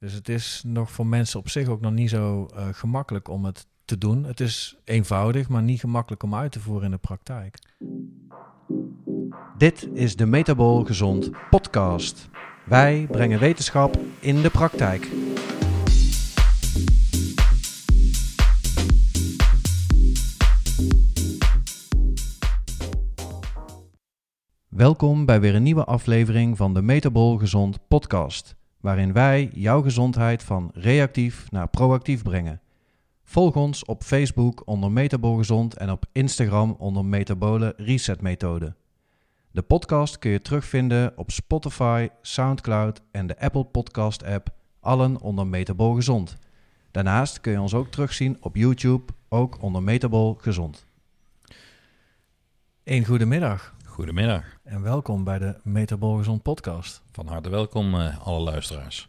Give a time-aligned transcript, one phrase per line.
[0.00, 3.44] Dus het is nog voor mensen op zich ook nog niet zo uh, gemakkelijk om
[3.44, 4.24] het te doen.
[4.24, 7.58] Het is eenvoudig, maar niet gemakkelijk om uit te voeren in de praktijk.
[9.56, 12.28] Dit is de Metabol Gezond podcast.
[12.64, 15.08] Wij brengen wetenschap in de praktijk.
[24.68, 30.42] Welkom bij weer een nieuwe aflevering van de Metabol Gezond podcast, waarin wij jouw gezondheid
[30.42, 32.60] van reactief naar proactief brengen.
[33.24, 38.74] Volg ons op Facebook onder Metabol Gezond en op Instagram onder Metabole Reset Methode.
[39.50, 44.48] De podcast kun je terugvinden op Spotify, SoundCloud en de Apple Podcast app,
[44.80, 46.36] allen onder Metabol Gezond.
[46.90, 50.86] Daarnaast kun je ons ook terugzien op YouTube, ook onder Metabol Gezond.
[52.84, 53.76] Een goedemiddag.
[53.98, 54.44] Goedemiddag.
[54.64, 57.02] En welkom bij de Metabol Gezond podcast.
[57.12, 59.08] Van harte welkom uh, alle luisteraars.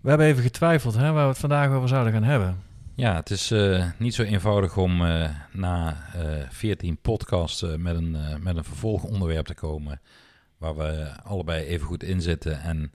[0.00, 2.62] We hebben even getwijfeld hè, waar we het vandaag over zouden gaan hebben.
[2.94, 5.96] Ja, het is uh, niet zo eenvoudig om uh, na
[6.50, 10.00] 14 podcasts met, een, met een vervolgonderwerp te komen.
[10.58, 12.60] Waar we allebei even goed in zitten.
[12.60, 12.92] En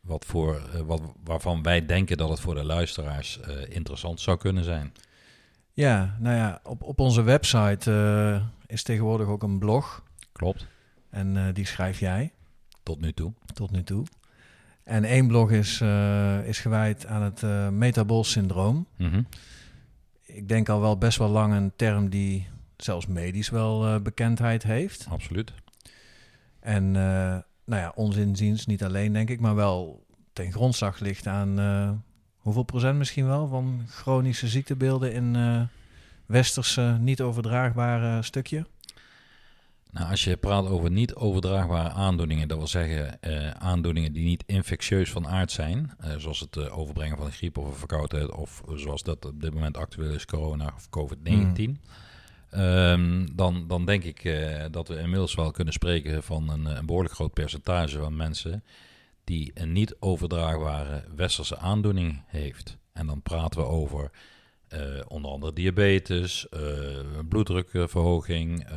[0.00, 4.92] wat voor, wat, waarvan wij denken dat het voor de luisteraars interessant zou kunnen zijn.
[5.72, 7.90] Ja, nou ja, op, op onze website
[8.66, 10.02] is tegenwoordig ook een blog.
[10.32, 10.66] Klopt.
[11.10, 12.32] En uh, die schrijf jij.
[12.82, 13.32] Tot nu toe.
[13.54, 14.06] Tot nu toe.
[14.84, 18.86] En één blog is, uh, is gewijd aan het uh, metabol syndroom.
[18.96, 19.26] Mm -hmm.
[20.26, 25.06] Ik denk al wel best wel lang een term die zelfs medisch wel bekendheid heeft.
[25.08, 25.52] Absoluut.
[26.60, 27.42] En nou
[27.82, 31.58] ja, ons inziens niet alleen denk ik, maar wel ten grondslag ligt aan
[32.40, 35.68] hoeveel procent misschien wel van chronische ziektebeelden in
[36.26, 38.66] westerse niet overdraagbare stukje?
[39.92, 44.44] Nou, als je praat over niet overdraagbare aandoeningen, dat wil zeggen uh, aandoeningen die niet
[44.46, 48.30] infectieus van aard zijn, uh, zoals het uh, overbrengen van een griep of een verkoudheid,
[48.30, 52.60] of zoals dat op dit moment actueel is, corona of COVID-19, mm.
[52.60, 54.22] um, dan, dan denk ik
[54.70, 58.62] dat we inmiddels wel kunnen spreken van een, een, behoorlijk groot percentage van mensen
[59.24, 62.78] die een niet overdraagbare westerse aandoening heeft.
[62.92, 64.10] En dan praten we over
[64.74, 66.60] uh, onder andere diabetes, uh,
[67.28, 68.70] bloeddrukverhoging.
[68.70, 68.76] Uh,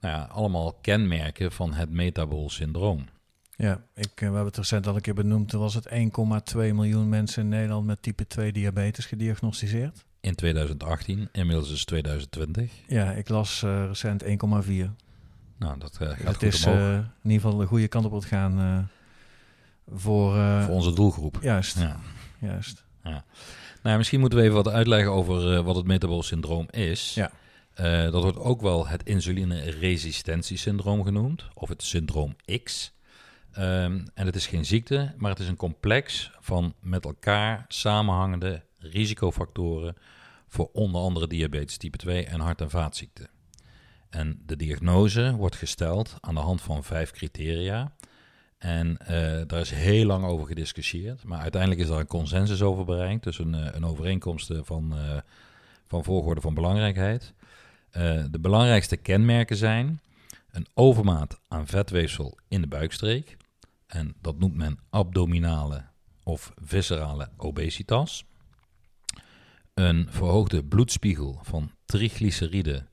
[0.00, 3.06] nou ja, allemaal kenmerken van het metabol syndroom.
[3.56, 5.52] Ja, ik, we hebben het recent al een keer benoemd.
[5.52, 10.04] Er was het 1,2 miljoen mensen in Nederland met type 2 diabetes gediagnosticeerd.
[10.20, 12.72] In 2018, inmiddels is 2020.
[12.86, 14.28] Ja, ik las recent 1,4.
[15.58, 18.88] Nou, dat gaat het goed is in ieder geval de goede kant op het gaan
[19.92, 20.62] voor...
[20.62, 21.38] voor onze doelgroep.
[21.42, 21.96] Juist, ja.
[22.38, 22.84] juist.
[23.02, 23.24] Ja.
[23.82, 27.14] Nou, misschien moeten we even wat uitleggen over wat het metabol syndroom is.
[27.14, 27.30] Ja.
[27.80, 32.94] Uh, dat wordt ook wel het insulineresistentiesyndroom genoemd, of het syndroom X.
[33.58, 38.62] Um, en het is geen ziekte, maar het is een complex van met elkaar samenhangende
[38.78, 39.96] risicofactoren
[40.48, 43.28] voor onder andere diabetes type 2 en hart- en vaatziekten.
[44.10, 47.92] En de diagnose wordt gesteld aan de hand van vijf criteria.
[48.58, 49.06] En uh,
[49.46, 51.24] daar is heel lang over gediscussieerd.
[51.24, 53.24] Maar uiteindelijk is daar een consensus over bereikt.
[53.24, 55.16] Dus een, een overeenkomst van, uh,
[55.86, 57.34] van volgorde van belangrijkheid.
[58.30, 60.00] De belangrijkste kenmerken zijn
[60.50, 63.36] een overmaat aan vetweefsel in de buikstreek.
[63.86, 65.84] En dat noemt men abdominale
[66.22, 68.24] of viscerale obesitas.
[69.74, 72.86] Een verhoogde bloedspiegel van triglyceride,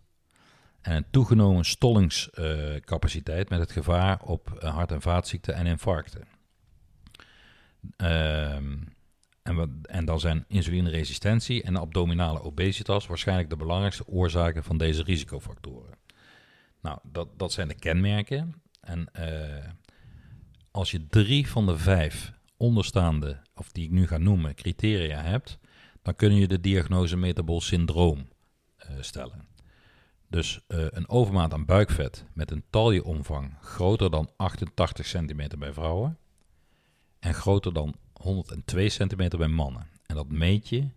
[0.82, 6.28] En een toegenomen stollingscapaciteit met het gevaar op uh, hart- en vaatziekten en infarcten.
[7.98, 8.76] Ehm,
[9.44, 15.94] en, en dan zijn insulineresistentie en abdominale obesitas waarschijnlijk de belangrijkste oorzaken van deze risicofactoren.
[16.82, 18.62] Nou, dat, dat zijn de kenmerken.
[18.82, 19.66] En uh,
[20.72, 25.58] als je drie van de vijf onderstaande, of die ik nu ga noemen, criteria hebt,
[26.02, 28.28] dan kun je de diagnose metabol syndroom
[28.78, 29.48] eh, stellen.
[30.30, 36.18] Dus eh, een overmaat aan buikvet met een taljeomvang groter dan 88 centimeter bij vrouwen
[37.20, 39.88] en groter dan 102 centimeter bij mannen.
[40.06, 40.88] En dat meet je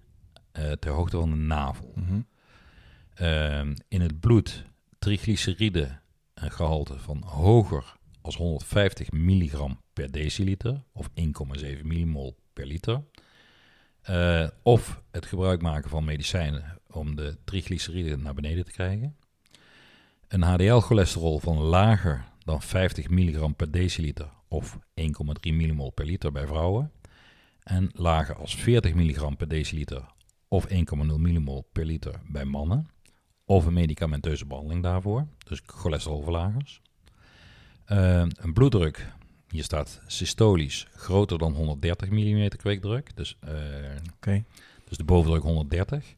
[0.52, 1.92] eh, ter hoogte van de navel.
[1.94, 2.20] Mhm.
[3.14, 4.64] Ehm, in het bloed
[4.98, 5.98] triglyceride
[6.34, 13.02] een gehalte van hoger als 150 milligram per deciliter of 1,7 millimol per liter.
[14.00, 19.16] Eh, of het gebruik maken van medicijnen om de triglyceride naar beneden te krijgen.
[20.28, 26.46] Een HDL-cholesterol van lager dan 50 milligram per deciliter of 1,3 millimol per liter bij
[26.46, 26.92] vrouwen.
[27.62, 30.04] En lager als 40 milligram per deciliter
[30.48, 30.76] of 1,0
[31.18, 32.88] millimol per liter bij mannen.
[33.44, 36.82] Of een medicamenteuze behandeling daarvoor, dus cholesterolverlagers.
[37.84, 39.12] Eh, een bloeddruk,
[39.50, 43.16] hier staat systolisch, groter dan 130 mm kweekdruk.
[43.16, 44.36] Dus, eh,
[44.84, 46.14] dus de bovendruk 130.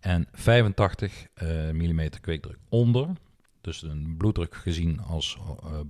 [0.00, 3.08] En 85 eh mm kweekdruk onder.
[3.60, 5.38] Dus een bloeddruk gezien als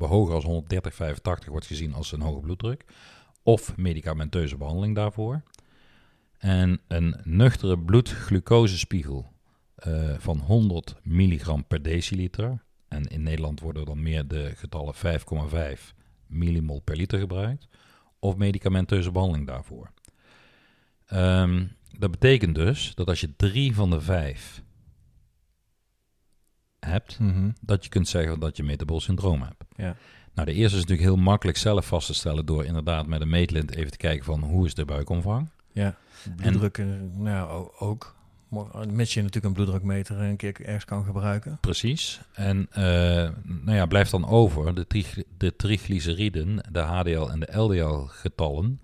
[0.00, 2.84] eh hoger als 130, 85 wordt gezien als een hoge bloeddruk.
[3.42, 5.42] Of medicamenteuze behandeling daarvoor.
[6.38, 9.32] En een nuchtere bloedglucosespiegel
[9.74, 12.62] eh, van 100 milligram per deciliter.
[12.88, 15.94] En in Nederland worden dan meer de getallen 5,5
[16.34, 17.68] millimol per liter gebruikt.
[18.18, 19.90] Of medicamenteuze behandeling daarvoor.
[21.06, 21.66] Ehm,
[21.98, 24.62] dat betekent dus dat als je drie van de vijf
[26.80, 27.50] hebt, Mhm.
[27.60, 29.64] dat je kunt zeggen dat je metabol syndroom hebt.
[29.76, 29.96] Ja.
[30.34, 33.28] Nou, de eerste is natuurlijk heel makkelijk zelf vast te stellen door inderdaad met een
[33.28, 35.48] meetlint even te kijken van hoe is de buikomvang.
[35.72, 35.96] Ja.
[36.36, 38.13] Bloeddruk, eh, nou, ook.
[38.92, 41.58] Mits je natuurlijk een bloeddrukmeter een keer ergens kan gebruiken.
[41.60, 42.20] Precies.
[42.32, 42.82] En eh,
[43.42, 44.86] nou ja, blijft dan over de,
[45.36, 48.80] de triglyceriden, de HDL en de LDL getallen.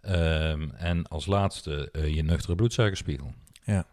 [0.00, 3.32] Ehm, en als laatste eh, je nuchtere bloedsuikerspiegel.
[3.64, 3.84] Ja.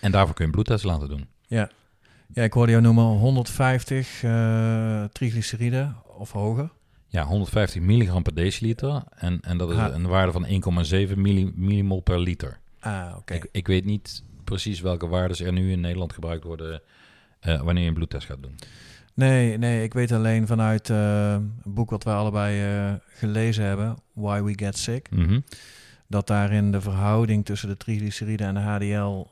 [0.00, 1.26] En daarvoor kun je een bloedtest laten doen.
[1.46, 6.70] Ja, ik hoorde jou noemen 150 eh triglyceride of hoger.
[7.08, 9.02] Ja, 150 milligram per deciliter.
[9.14, 12.58] En, en dat is een waarde van 1,7 milli- millimol per liter.
[12.80, 13.34] Ah, oké.
[13.34, 16.80] Ik, ik weet niet precies welke waarden er nu in Nederland gebruikt worden
[17.40, 18.54] eh, wanneer je een bloedtest gaat doen.
[19.14, 23.96] Nee, nee, ik weet alleen vanuit eh, een boek wat we allebei eh, gelezen hebben,
[24.12, 25.40] Why We Get Sick, Mhm.
[26.08, 29.26] dat daarin de verhouding tussen de triglyceride en de HDL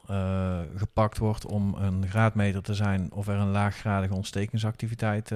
[0.77, 5.29] gepakt wordt om een graadmeter te zijn of er een laaggradige ontstekingsactiviteit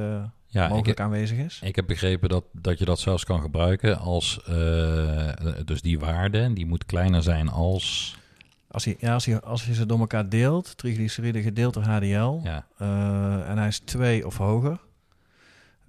[0.46, 1.60] Ja, ik, mogelijk aanwezig is.
[1.64, 4.40] ik heb begrepen dat, dat je dat zelfs kan gebruiken als,
[5.64, 8.16] dus die waarde, die moet kleiner zijn als,
[8.74, 13.48] Als je, ja, als, je ze door elkaar deelt, triglyceride gedeeld door HDL, ja, eh,
[13.50, 14.80] en hij is 2 of hoger,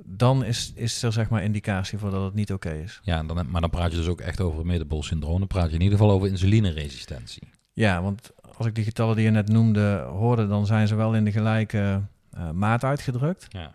[0.04, 3.00] dan is, is er zeg maar indicatie voor dat het niet oké is.
[3.04, 5.40] ja dan, maar dan praat je dus ook echt over metabol syndroom.
[5.40, 7.48] Dan praat je in ieder geval over insulineresistentie.
[7.74, 11.16] Ja, want als ik die getallen die je net noemde hoorde, dan zijn ze wel
[11.16, 12.02] in de gelijke
[12.32, 13.46] eh, maat uitgedrukt.
[13.50, 13.74] Ja.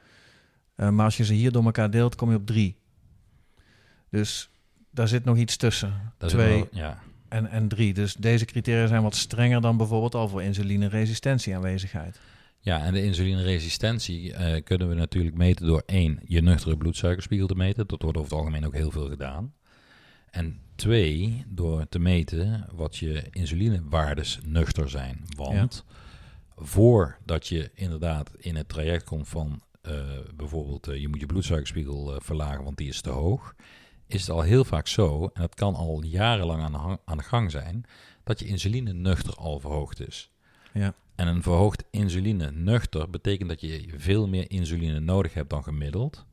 [0.75, 2.77] Eh, maar als je ze hier door elkaar deelt, kom je op 3.
[4.11, 4.51] Dus
[4.91, 6.13] daar zit nog iets tussen.
[6.21, 6.99] Is Twee wel- ja.
[7.31, 7.95] En, en 3.
[7.95, 12.21] Dus deze criteria zijn wat strenger dan bijvoorbeeld al voor insulineresistentie aanwezigheid.
[12.63, 17.55] Ja, en de insulineresistentie eh, kunnen we natuurlijk meten door één, je nuchtere bloedsuikerspiegel te
[17.55, 17.87] meten.
[17.87, 19.55] Dat wordt over het algemeen ook heel veel gedaan.
[20.31, 25.25] En twee, door te meten wat je insulinewaardes nuchter zijn.
[25.37, 25.85] Want
[26.57, 29.95] voordat je inderdaad in het traject komt van eh,
[30.35, 33.55] bijvoorbeeld eh, je moet je bloedsuikerspiegel verlagen, want die is te hoog,
[34.13, 37.17] is het al heel vaak zo, en dat kan al jarenlang aan de, hang- aan
[37.17, 37.85] de gang zijn,
[38.25, 40.31] dat je insuline nuchter al verhoogd is.
[40.73, 40.95] Ja.
[41.15, 46.25] En een verhoogd insuline nuchter betekent dat je veel meer insuline nodig hebt dan gemiddeld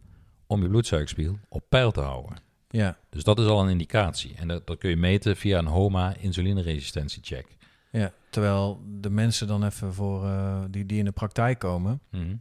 [0.47, 2.37] om je bloedsuikerspiegel op peil te houden.
[2.69, 4.35] Ja, Dus dat is al een indicatie.
[4.35, 7.47] En dat, dat kun je meten via een HOMA insulineresistentiecheck.
[7.91, 8.11] ja.
[8.29, 12.35] Terwijl de mensen dan even voor eh, die, die in de praktijk komen, Mhm.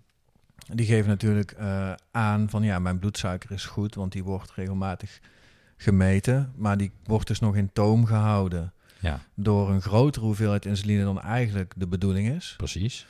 [0.73, 5.21] Die geven natuurlijk eh, aan van ja, mijn bloedsuiker is goed, want die wordt regelmatig
[5.77, 11.05] gemeten, maar die wordt dus nog in toom gehouden Ja, door een grotere hoeveelheid insuline
[11.05, 12.55] dan eigenlijk de bedoeling is.
[12.57, 13.07] precies.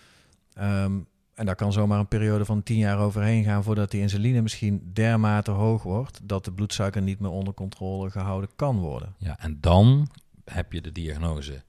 [0.55, 0.93] Ehm,
[1.35, 4.91] en daar kan zomaar een periode van 10 jaar overheen gaan voordat die insuline misschien
[4.93, 9.15] dermate hoog wordt dat de bloedsuiker niet meer onder controle gehouden kan worden.
[9.19, 10.09] Ja, en dan
[10.45, 11.63] heb je de diagnose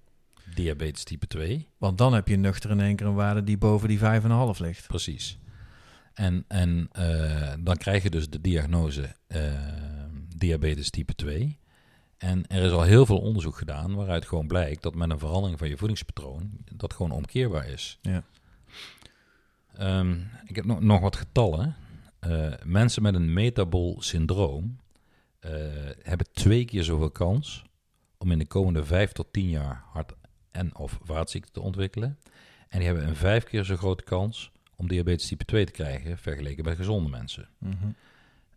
[0.56, 1.68] diabetes type 2.
[1.78, 4.88] Want dan heb je nuchter in één keer een waarde die boven die 5,5 ligt.
[4.88, 5.38] Precies.
[6.18, 9.42] En, en eh, dan krijg je dus de diagnose eh,
[10.36, 11.60] diabetes type 2.
[12.18, 15.60] En er is al heel veel onderzoek gedaan waaruit gewoon blijkt dat met een verandering
[15.60, 18.00] van je voedingspatroon dat gewoon omkeerbaar is.
[18.02, 18.24] Ja.
[19.74, 21.76] Ehm, ik heb nog, nog wat getallen.
[22.20, 24.80] Eh, mensen met een metabol syndroom
[26.02, 27.64] hebben twee keer zoveel kans
[28.18, 30.16] om in de komende vijf tot tien jaar hart-
[30.52, 32.20] en of vaatziekten te ontwikkelen.
[32.68, 36.18] En die hebben een vijf keer zo grote kans om diabetes type 2 te krijgen
[36.18, 37.50] vergeleken met gezonde mensen.
[37.58, 37.76] Mhm.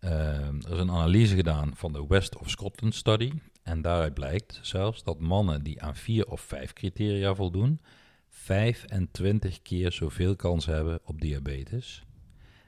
[0.01, 3.33] Eh, er is een analyse gedaan van de West of Scotland Study.
[3.63, 7.81] En daaruit blijkt zelfs dat mannen die aan vier of vijf criteria voldoen,
[8.29, 12.05] 25 keer zoveel kans hebben op diabetes.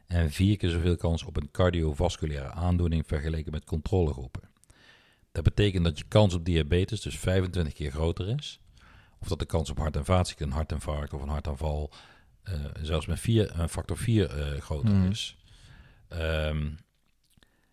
[0.07, 4.51] En vier keer zoveel kans op een cardiovasculaire aandoening vergeleken met controlegroepen.
[5.33, 8.61] Dat betekent dat je kans op diabetes dus 25 keer groter is.
[9.19, 11.93] Of dat de kans op hart- en vaatziekten, een hartinfarct of een hartaanval,
[12.43, 15.11] eh, zelfs met vier, een factor 4 eh, groter Mhm.
[15.11, 15.37] is.
[16.09, 16.71] Ehm,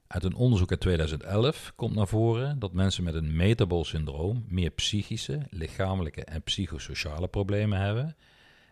[0.08, 4.70] uit een onderzoek uit 2011 komt naar voren dat mensen met een metabol syndroom meer
[4.70, 8.16] psychische, lichamelijke en psychosociale problemen hebben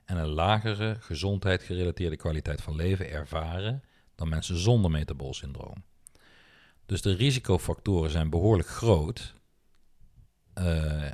[0.06, 3.84] en een lagere gezondheid gerelateerde kwaliteit van leven ervaren
[4.16, 5.84] dan mensen zonder metabol syndroom.
[6.86, 9.36] Dus de risicofactoren zijn behoorlijk groot
[10.54, 11.12] eh,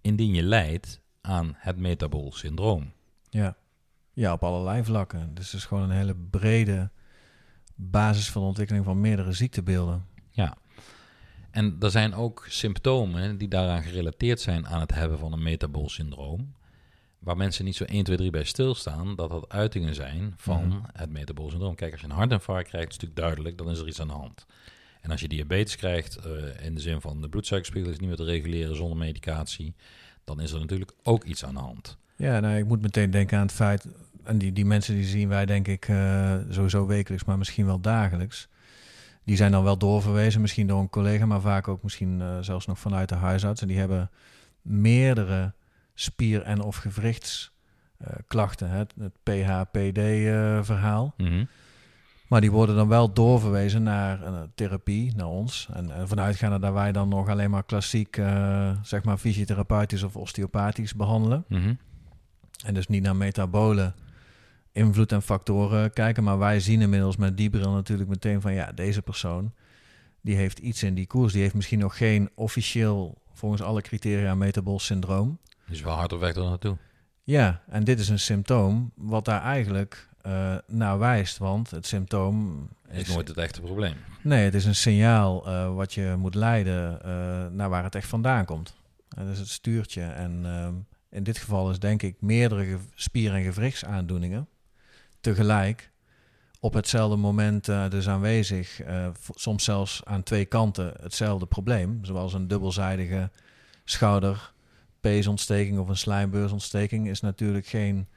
[0.00, 2.92] indien je lijdt aan het metabol syndroom.
[3.30, 3.56] Ja.
[4.12, 5.34] Ja, op allerlei vlakken.
[5.34, 6.90] Dus het is gewoon een hele brede
[7.74, 10.08] basis van de ontwikkeling van meerdere ziektebeelden.
[11.50, 15.88] En er zijn ook symptomen die daaraan gerelateerd zijn aan het hebben van een metabol
[15.88, 16.54] syndroom.
[17.18, 20.78] Waar mensen niet zo 1, 2, 3 bij stilstaan, dat dat uitingen zijn van Mhm.
[20.92, 21.74] het metabol syndroom.
[21.74, 24.06] Kijk, als je een hartinfarct krijgt, is het natuurlijk duidelijk, dan is er iets aan
[24.08, 24.46] de hand.
[25.00, 28.16] En als je diabetes krijgt, eh, in de zin van de bloedsuikerspiegel is niet meer
[28.16, 29.74] te reguleren zonder medicatie,
[30.24, 31.98] dan is er natuurlijk ook iets aan de hand.
[32.20, 33.86] Ja, nou, ik moet meteen denken aan het feit...
[34.24, 37.24] en die, die mensen die zien wij denk ik eh, sowieso wekelijks...
[37.24, 38.48] maar misschien wel dagelijks.
[39.24, 41.26] Die zijn dan wel doorverwezen, misschien door een collega...
[41.26, 43.60] maar vaak ook misschien eh, zelfs nog vanuit de huisarts.
[43.62, 44.10] En die hebben
[44.62, 45.52] meerdere
[45.94, 48.70] spier- en of gewrichtsklachten.
[48.70, 51.14] het het PHPD-verhaal.
[51.16, 51.44] Mhm.
[52.28, 55.68] Maar die worden dan wel doorverwezen naar een therapie, naar ons.
[55.72, 60.16] En, en vanuitgaande dat wij dan nog alleen maar klassiek, eh, zeg maar fysiotherapeutisch of
[60.16, 61.44] osteopathisch behandelen.
[61.48, 61.72] Mhm.
[62.64, 63.92] En dus niet naar metabole
[64.72, 66.24] invloed en factoren kijken.
[66.24, 69.52] Maar wij zien inmiddels met die bril natuurlijk meteen van ja, deze persoon
[70.20, 71.32] die heeft iets in die koers.
[71.32, 75.38] Die heeft misschien nog geen officieel, volgens alle criteria, metabol syndroom.
[75.66, 76.76] Dus wel hard op weg er naartoe.
[77.24, 81.38] Ja, en dit is een symptoom wat daar eigenlijk eh, naar wijst.
[81.38, 83.94] Want het symptoom Is nooit het echte probleem.
[84.22, 88.08] Nee, het is een signaal eh, wat je moet leiden eh, naar waar het echt
[88.08, 88.74] vandaan komt.
[89.30, 90.02] Is het stuurtje.
[90.02, 90.74] En ehm,
[91.10, 94.48] in dit geval is denk ik meerdere spier- en gewrichtsaandoeningen
[95.20, 95.90] tegelijk
[96.60, 98.80] op hetzelfde moment eh, dus aanwezig.
[98.80, 102.04] eh, soms zelfs aan twee kanten hetzelfde probleem.
[102.04, 103.30] Zoals een dubbelzijdige
[103.84, 108.08] schouderpeesontsteking of een slijmbeursontsteking is natuurlijk geen,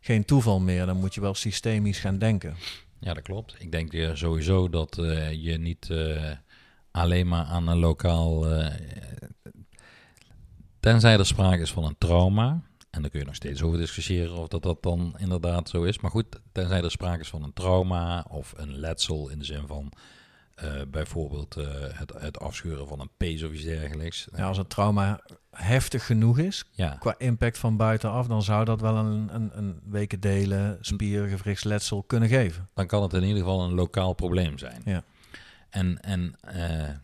[0.00, 0.86] geen toeval meer.
[0.86, 2.54] Dan moet je wel systemisch gaan denken.
[2.98, 3.56] Ja, dat klopt.
[3.58, 5.90] Ik denk sowieso dat eh, je niet
[6.90, 8.46] alleen maar aan een lokaal.
[10.82, 12.60] Tenzij er sprake is van een trauma.
[12.90, 16.00] En daar kun je nog steeds over discussiëren of dat, dat dan inderdaad zo is.
[16.00, 19.66] Maar goed, tenzij er sprake is van een trauma of een letsel in de zin
[19.66, 19.92] van
[20.54, 24.28] eh, bijvoorbeeld eh, het, het afscheuren van een pees of iets dergelijks.
[24.36, 25.20] Ja, als het trauma
[25.50, 29.80] heftig genoeg is, Ja, qua impact van buitenaf, dan zou dat wel een, een, een
[29.84, 32.68] weken delen spiergewrichtsletsel kunnen geven.
[32.74, 34.82] dan kan het in ieder geval een lokaal probleem zijn.
[34.84, 35.02] Ja.
[35.70, 36.94] En, en eh,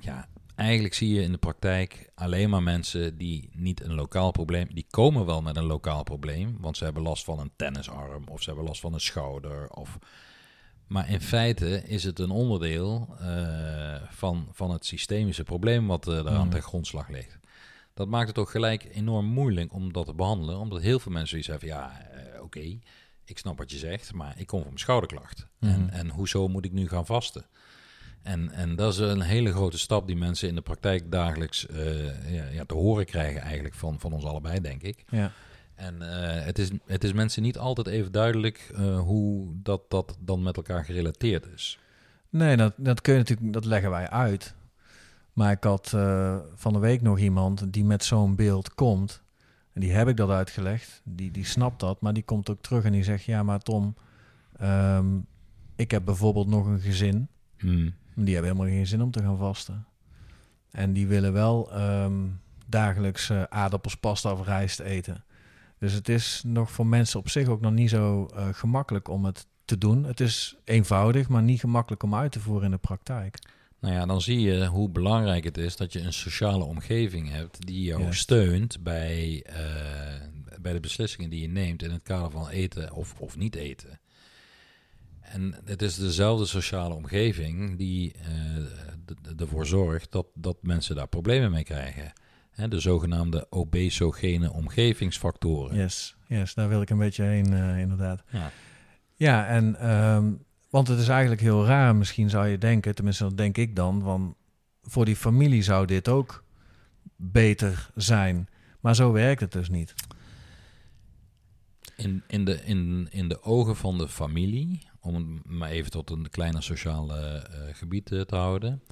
[0.00, 0.28] ja,
[0.60, 4.86] eigenlijk zie je in de praktijk alleen maar mensen die niet een lokaal probleem, die
[4.90, 8.48] komen wel met een lokaal probleem, want ze hebben last van een tennisarm of ze
[8.48, 9.70] hebben last van een schouder.
[9.70, 9.98] Of,
[10.86, 16.24] maar in feite is het een onderdeel eh, van, van het systemische probleem wat uh,
[16.24, 16.58] daar aan Mhm.
[16.60, 17.38] grondslag ligt.
[17.94, 21.28] Dat maakt het ook gelijk enorm moeilijk om dat te behandelen, omdat heel veel mensen
[21.28, 22.78] zoiets hebben, ja, eh, oké,
[23.24, 25.46] ik snap wat je zegt, maar ik kom van mijn schouderklacht.
[25.58, 25.72] Mhm.
[25.72, 27.44] En, en hoezo moet ik nu gaan vasten?
[28.22, 32.32] En, en dat is een hele grote stap die mensen in de praktijk dagelijks eh,
[32.34, 35.04] ja, ja, te horen krijgen eigenlijk van, van ons allebei, denk ik.
[35.08, 35.32] Ja.
[35.74, 40.16] En eh, het, is, het is mensen niet altijd even duidelijk eh, hoe dat, dat
[40.20, 41.78] dan met elkaar gerelateerd is.
[42.28, 44.54] Nee, dat, dat kun je natuurlijk, dat leggen wij uit.
[45.32, 45.88] Maar ik had
[46.54, 49.22] van de week nog iemand die met zo'n beeld komt.
[49.72, 51.00] En die heb ik dat uitgelegd.
[51.04, 53.94] Die, die snapt dat, maar die komt ook terug en die zegt: Ja, maar Tom,
[54.56, 55.18] ehm,
[55.76, 57.28] ik heb bijvoorbeeld nog een gezin.
[57.58, 57.94] Hmm.
[58.24, 59.86] Die hebben helemaal geen zin om te gaan vasten.
[60.70, 62.26] En die willen wel ehm,
[62.66, 65.24] dagelijks eh, aardappels, pasta of rijst eten.
[65.78, 69.24] Dus het is nog voor mensen op zich ook nog niet zo eh, gemakkelijk om
[69.24, 70.04] het te doen.
[70.04, 73.38] Het is eenvoudig, maar niet gemakkelijk om uit te voeren in de praktijk.
[73.80, 77.66] Nou ja, dan zie je hoe belangrijk het is dat je een sociale omgeving hebt
[77.66, 82.48] die jou steunt bij, eh, bij de beslissingen die je neemt in het kader van
[82.48, 83.99] eten of, of niet eten.
[85.32, 91.50] En het is dezelfde sociale omgeving die eh, ervoor zorgt dat, dat mensen daar problemen
[91.50, 92.12] mee krijgen.
[92.50, 95.76] Hè, de zogenaamde obesogene omgevingsfactoren.
[95.76, 98.22] Yes, yes, daar wil ik een beetje heen, eh, inderdaad.
[98.30, 98.50] Ja.
[99.14, 100.32] Ja, en ehm,
[100.70, 104.02] want het is eigenlijk heel raar, misschien zou je denken, tenminste dat denk ik dan,
[104.02, 104.36] van
[104.82, 106.44] voor die familie zou dit ook
[107.16, 108.48] beter zijn.
[108.80, 109.94] Maar zo werkt het dus niet.
[111.96, 116.10] In, in, de, in, in de ogen van de familie, om het maar even tot
[116.10, 117.42] een kleiner sociaal eh, eh,
[117.72, 118.82] gebied eh, te houden,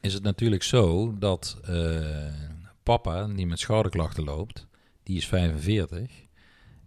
[0.00, 1.60] is het natuurlijk zo dat
[2.82, 4.66] papa, die met schouderklachten loopt,
[5.02, 6.26] die is 45.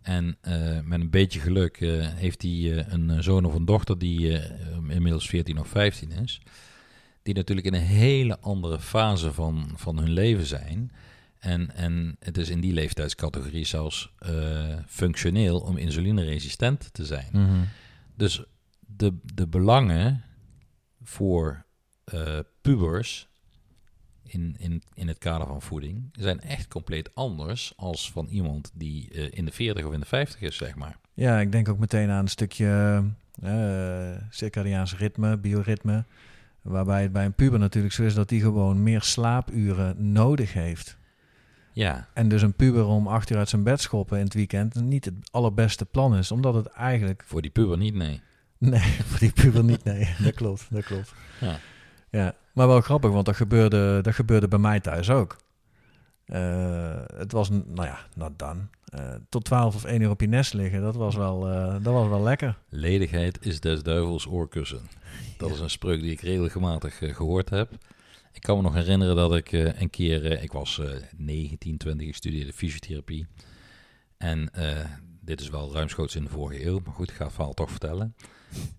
[0.02, 0.38] En
[0.84, 1.78] met een beetje geluk
[2.16, 4.40] heeft hij een zoon of een dochter die
[4.90, 6.42] inmiddels 14 of 15 is.
[7.24, 10.92] Die natuurlijk in een hele andere fase van, van hun leven zijn.
[11.40, 14.14] En, en het is in die leeftijdscategorie zelfs
[14.88, 17.70] functioneel om insulineresistent te zijn.
[18.22, 18.44] Dus
[18.80, 20.24] de, de belangen
[21.04, 21.66] voor
[22.04, 23.30] eh, pubers
[24.24, 29.10] in, in, in het kader van voeding zijn echt compleet anders als van iemand die
[29.12, 30.98] eh, in de 40 of in de 50 is, zeg maar.
[31.14, 33.04] Ja, ik denk ook meteen aan een stukje
[33.42, 36.06] eh circadiaans ritme, bioritme.
[36.62, 40.98] Waarbij het bij een puber natuurlijk zo is dat hij gewoon meer slaapuren nodig heeft.
[41.74, 44.76] Ja, En dus een puber om acht uur uit zijn bed schoppen in het weekend
[44.76, 46.32] niet het allerbeste plan is.
[46.32, 47.24] Omdat het eigenlijk...
[47.26, 48.22] voor die puber niet, nee.
[48.58, 49.84] Nee, voor die puber niet.
[49.84, 50.68] Nee, dat klopt.
[50.70, 51.14] Dat klopt.
[51.40, 51.60] Ja.
[52.10, 55.36] Ja, maar wel grappig, want dat gebeurde, dat gebeurde bij mij thuis ook.
[56.26, 58.70] Eh, het was, nou ja, nou dan.
[58.86, 61.94] Eh, tot 12 of 1 uur op je nest liggen, dat was wel, eh, dat
[61.94, 62.58] was wel lekker.
[62.70, 64.82] Ledigheid is des duivels oorkussen.
[65.38, 65.56] Dat Ja.
[65.56, 67.70] is een spreuk die ik regelmatig eh, gehoord heb.
[68.32, 71.78] Ik kan me nog herinneren dat ik eh, een keer, eh, ik was eh 19,
[71.78, 73.28] 20, ik studeerde fysiotherapie.
[74.18, 74.86] En eh,
[75.22, 77.70] dit is wel ruimschoots in de vorige eeuw, maar goed, ik ga het verhaal toch
[77.72, 78.16] vertellen.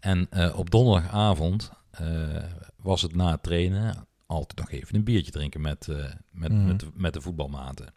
[0.00, 2.44] En eh, op donderdagavond eh,
[2.76, 6.66] was het na het trainen altijd nog even een biertje drinken met, eh, met, Mhm.
[6.66, 7.94] met, de, met de voetbalmaten.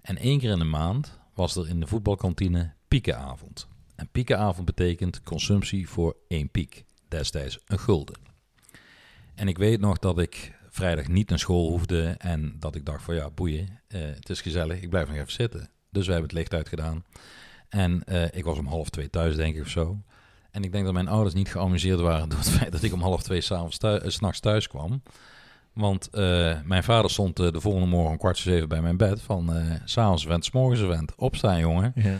[0.00, 3.68] En één keer in de maand was er in de voetbalkantine piekenavond.
[3.94, 6.84] En piekenavond betekent consumptie voor één piek.
[7.08, 8.16] Destijds een gulden.
[9.34, 13.02] En ik weet nog dat ik vrijdag niet naar school hoefde en dat ik dacht
[13.02, 15.70] van ja, boeien, eh, het is gezellig, ik blijf nog even zitten.
[15.90, 17.04] Dus we hebben het licht uitgedaan.
[17.68, 19.98] En eh, ik was om half twee thuis, denk ik, of zo.
[20.50, 23.00] En ik denk dat mijn ouders niet geamuseerd waren door het feit dat ik om
[23.00, 25.02] half twee s'avonds thuis, eh, 's nachts thuis kwam.
[25.72, 26.08] Want
[26.64, 29.22] mijn vader stond de volgende morgen om kwart voor zeven bij mijn bed.
[29.22, 29.52] Van
[29.84, 31.14] s'avonds vent, s morgens vent.
[31.14, 31.92] Opstaan, jongen.
[31.94, 32.18] Ja.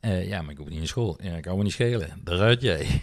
[0.00, 1.18] Ja, maar ik hoef niet naar school.
[1.22, 2.20] Ja, ik kan me niet schelen.
[2.24, 3.02] Daaruit jij.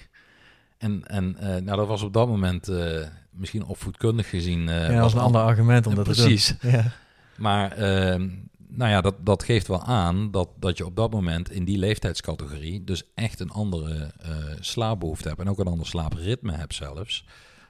[0.77, 4.69] En, en eh, nou, dat was op dat moment eh, misschien opvoedkundig gezien...
[4.69, 6.45] eh, ja, dat was een ander argument om dat precies.
[6.45, 6.71] te doen.
[6.71, 6.91] Ja.
[7.35, 8.29] Maar ehm,
[8.67, 11.77] nou ja, dat, dat geeft wel aan dat, dat je op dat moment in die
[11.77, 12.83] leeftijdscategorie...
[12.83, 15.39] dus echt een andere eh, slaapbehoefte hebt.
[15.39, 17.25] En ook een ander slaapritme hebt zelfs.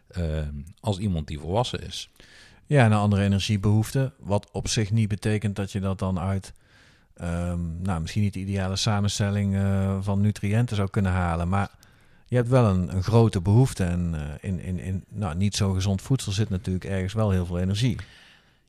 [0.08, 2.10] ehm, als iemand die volwassen is.
[2.66, 4.12] ja, en een andere energiebehoefte.
[4.20, 6.54] Wat op zich niet betekent dat je dat dan uit...
[7.16, 9.58] ehm, nou, misschien niet de ideale samenstelling
[10.02, 11.50] van nutriënten zou kunnen halen.
[11.50, 11.70] Maar
[12.28, 13.84] je hebt wel een, een grote behoefte.
[13.84, 17.46] En eh, in, in, in nou, niet zo gezond voedsel zit natuurlijk ergens wel heel
[17.46, 17.98] veel energie.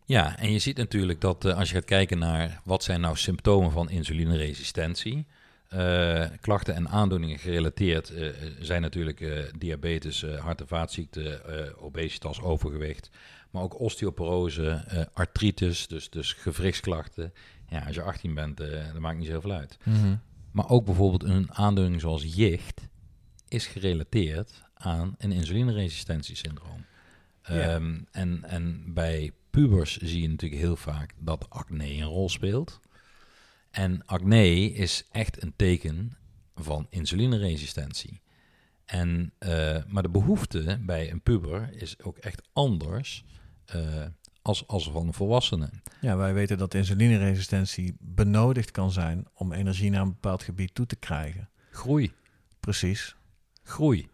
[0.04, 3.16] Ja, en je ziet natuurlijk dat eh, als je gaat kijken naar wat zijn nou
[3.16, 5.26] symptomen van insulineresistentie.
[5.68, 8.12] eh, klachten en aandoeningen gerelateerd
[8.60, 11.40] zijn natuurlijk diabetes, hart- en vaatziekten,
[11.78, 13.10] obesitas, overgewicht.
[13.50, 17.32] Maar ook osteoporose, artritis, dus, dus gewrichtsklachten.
[17.68, 19.78] Ja, als je 18 bent, dat maakt niet zoveel uit.
[20.50, 22.85] Maar ook bijvoorbeeld een aandoening zoals jicht
[23.48, 26.84] is gerelateerd aan een insulineresistentiesyndroom.
[27.42, 27.54] Ja.
[27.54, 32.80] Ehm, en, en bij pubers zie je natuurlijk heel vaak dat acne een rol speelt.
[33.70, 36.16] En acne is echt een teken
[36.54, 38.20] van insulineresistentie.
[38.84, 43.24] En, eh, maar de behoefte bij een puber is ook echt anders
[43.64, 44.04] eh,
[44.42, 45.70] als, als van een volwassene.
[46.00, 50.86] Ja, wij weten dat insulineresistentie benodigd kan zijn om energie naar een bepaald gebied toe
[50.86, 51.48] te krijgen.
[51.70, 52.12] Groei,
[52.66, 53.15] Precies.
[53.68, 54.08] Groei.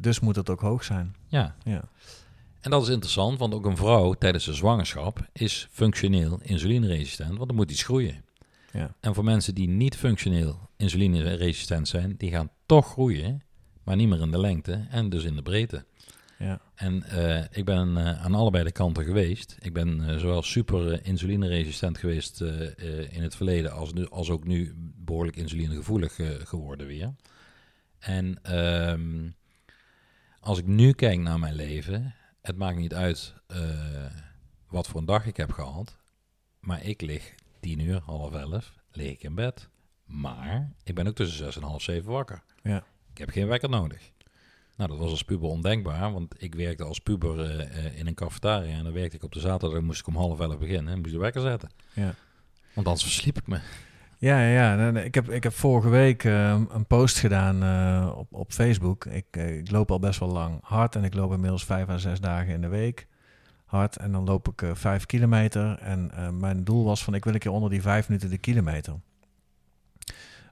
[0.00, 1.14] Dus moet het ook hoog zijn.
[1.26, 1.88] Ja, Ja.
[2.60, 7.50] En dat is interessant, want ook een vrouw tijdens de zwangerschap is functioneel insulineresistent, want
[7.50, 8.24] er moet iets groeien.
[8.72, 8.94] Ja.
[9.00, 13.42] En voor mensen die niet functioneel insulineresistent zijn, die gaan toch groeien,
[13.84, 15.84] maar niet meer in de lengte en dus in de breedte.
[16.38, 16.60] Ja.
[16.74, 19.56] En eh, ik ben eh, aan allebei de kanten geweest.
[19.60, 22.40] Ik ben eh, zowel super insulineresistent geweest
[23.10, 27.14] in het verleden als, nu, als ook nu behoorlijk insulinegevoelig geworden weer.
[28.06, 29.28] En ehm,
[30.40, 33.58] als ik nu kijk naar mijn leven, het maakt niet uit eh,
[34.68, 35.96] wat voor een dag ik heb gehad,
[36.60, 39.68] maar ik lig tien uur, half elf, lig ik in bed.
[40.04, 42.42] Maar ik ben ook tussen zes en half zeven wakker.
[42.62, 42.84] Ja.
[43.10, 44.10] Ik heb geen wekker nodig.
[44.76, 48.14] Nou, dat was als puber ondenkbaar, want ik werkte als puber eh, eh, in een
[48.14, 51.00] cafetaria en dan werkte ik op de zaterdag, moest ik om half elf beginnen en
[51.00, 51.70] moest de wekker zetten.
[51.92, 52.14] Ja.
[52.72, 53.60] Want anders versliep ik me.
[54.18, 58.52] Ja, ja, Ik, heb, ik heb vorige week eh, een post gedaan eh, op, op
[58.52, 59.04] Facebook.
[59.04, 61.98] Ik, eh, ik loop al best wel lang hard en ik loop inmiddels vijf à
[61.98, 63.06] zes dagen in de week
[63.64, 63.96] hard.
[63.96, 65.78] En dan loop ik eh, vijf kilometer.
[65.78, 68.94] En mijn doel was van ik wil een keer onder die vijf minuten de kilometer.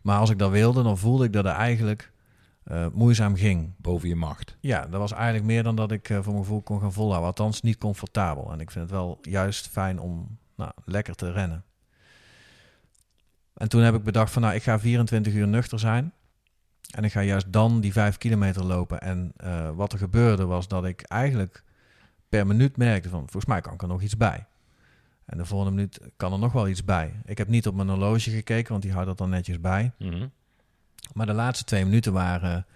[0.02, 2.12] Maar als ik dat wilde, dan voelde ik dat het eigenlijk
[2.92, 3.72] moeizaam ging.
[3.76, 4.56] Boven je macht.
[4.60, 7.28] Ja, dat was eigenlijk meer dan dat ik voor mijn gevoel kon gaan volhouden.
[7.28, 8.52] Althans, niet comfortabel.
[8.52, 11.64] En ik vind het wel juist fijn om nou, lekker te rennen.
[13.64, 16.12] En toen heb ik bedacht van, nou, ik ga 24 uur nuchter zijn.
[16.90, 19.00] En ik ga juist dan die 5 kilometer lopen.
[19.00, 21.64] En eh, wat er gebeurde was dat ik eigenlijk
[22.28, 24.46] per minuut merkte van, volgens mij kan ik er nog iets bij.
[25.24, 27.20] En de volgende minuut kan er nog wel iets bij.
[27.24, 29.92] Ik heb niet op mijn horloge gekeken, want die houdt dat dan netjes bij.
[29.98, 30.26] Mhm.
[31.12, 32.66] Maar de laatste twee minuten waren,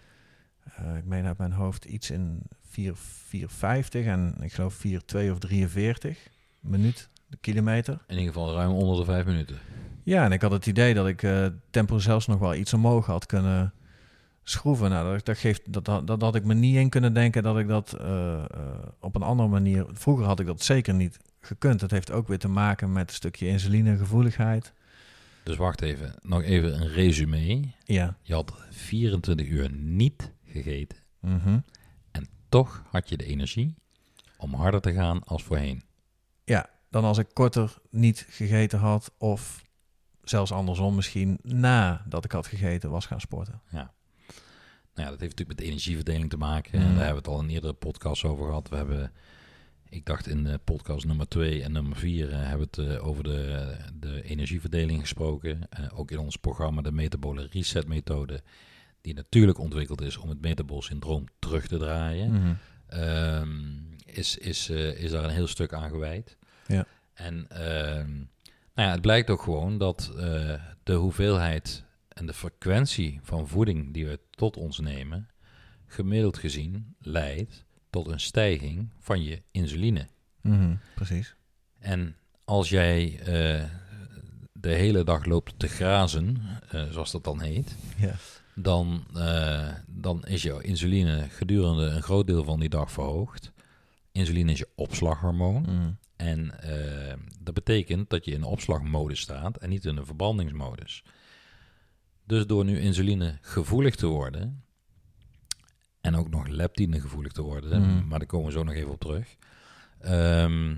[0.62, 5.38] eh, ik meen uit mijn hoofd, iets in 4, 4,50 en ik geloof 4,2 of
[5.38, 6.28] 43
[6.60, 7.98] minuut, de kilometer.
[8.06, 9.58] In ieder geval ruim onder de vijf minuten.
[10.08, 13.06] Ja, en ik had het idee dat ik eh, tempo zelfs nog wel iets omhoog
[13.06, 13.72] had kunnen
[14.42, 14.90] schroeven.
[14.90, 17.58] Nou, dat, dat, geeft, dat, dat, dat had ik me niet in kunnen denken dat
[17.58, 18.44] ik dat eh, eh,
[19.00, 19.86] op een andere manier...
[19.92, 21.80] Vroeger had ik dat zeker niet gekund.
[21.80, 24.72] Het heeft ook weer te maken met een stukje insulinegevoeligheid.
[25.42, 27.62] Dus wacht even, nog even een resume.
[27.84, 28.16] Ja.
[28.22, 30.98] Je had 24 uur niet gegeten.
[31.20, 31.58] mhm.
[32.48, 33.74] Toch had je de energie
[34.36, 35.82] om harder te gaan als voorheen.
[36.44, 39.66] Ja, dan als ik korter niet gegeten had of
[40.28, 43.60] zelfs andersom misschien nadat ik had gegeten was gaan sporten.
[43.70, 46.72] Nou ja, dat heeft natuurlijk met energieverdeling te maken.
[46.72, 46.94] En Mm.
[46.96, 48.68] daar hebben we het al in eerdere podcasts over gehad.
[48.68, 49.12] We hebben,
[49.88, 53.22] ik dacht in de podcast nummer 2 en nummer 4 hebben we het eh, over
[53.24, 55.60] de, de energieverdeling gesproken.
[55.70, 58.42] Eh, ook in ons programma de metabole reset methode.
[59.00, 62.30] Die natuurlijk ontwikkeld is om het metabol syndroom terug te draaien.
[62.32, 62.52] Mhm.
[62.86, 63.50] Ehm,
[64.04, 66.36] is, is, eh, is daar een heel stuk aan gewijd.
[66.66, 66.86] Ja.
[67.14, 68.10] En ehm,
[68.78, 73.92] nou ja, het blijkt ook gewoon dat eh, de hoeveelheid en de frequentie van voeding
[73.94, 75.28] die we tot ons nemen,
[75.86, 80.06] gemiddeld gezien leidt tot een stijging van je insuline.
[80.40, 81.34] Mhm, Precies.
[81.78, 83.64] En als jij eh,
[84.52, 86.36] de hele dag loopt te grazen,
[86.70, 88.14] eh, zoals dat dan heet, Ja.
[88.54, 89.04] dan,
[89.86, 93.52] dan is jouw insuline gedurende een groot deel van die dag verhoogd.
[94.12, 95.62] Insuline is je opslaghormoon.
[95.62, 95.90] Mhm.
[96.18, 101.04] En eh, dat betekent dat je in een opslagmodus staat en niet in een verbrandingsmodus.
[102.24, 104.64] Dus door nu insuline gevoelig te worden,
[106.00, 108.06] en ook nog leptine gevoelig te worden, Mhm.
[108.06, 109.36] maar daar komen we zo nog even op terug,
[110.00, 110.76] ehm,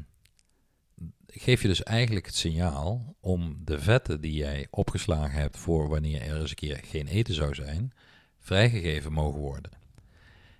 [1.26, 6.22] geef je dus eigenlijk het signaal om de vetten die jij opgeslagen hebt voor wanneer
[6.22, 7.92] er eens een keer geen eten zou zijn,
[8.38, 9.70] vrijgegeven mogen worden.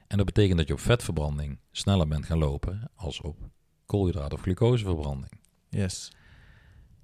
[0.06, 3.36] En dat betekent dat je op vetverbranding sneller bent gaan lopen als op
[3.90, 5.32] koolhydraat- of glucoseverbranding.
[5.68, 6.12] Yes.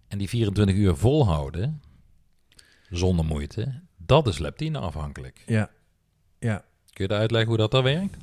[0.08, 1.82] En die 24 uur volhouden,
[2.90, 5.42] zonder moeite, dat is leptine afhankelijk.
[5.46, 5.70] Ja.
[6.38, 6.64] Ja.
[6.92, 8.16] Kun je uitleggen hoe dat dan werkt?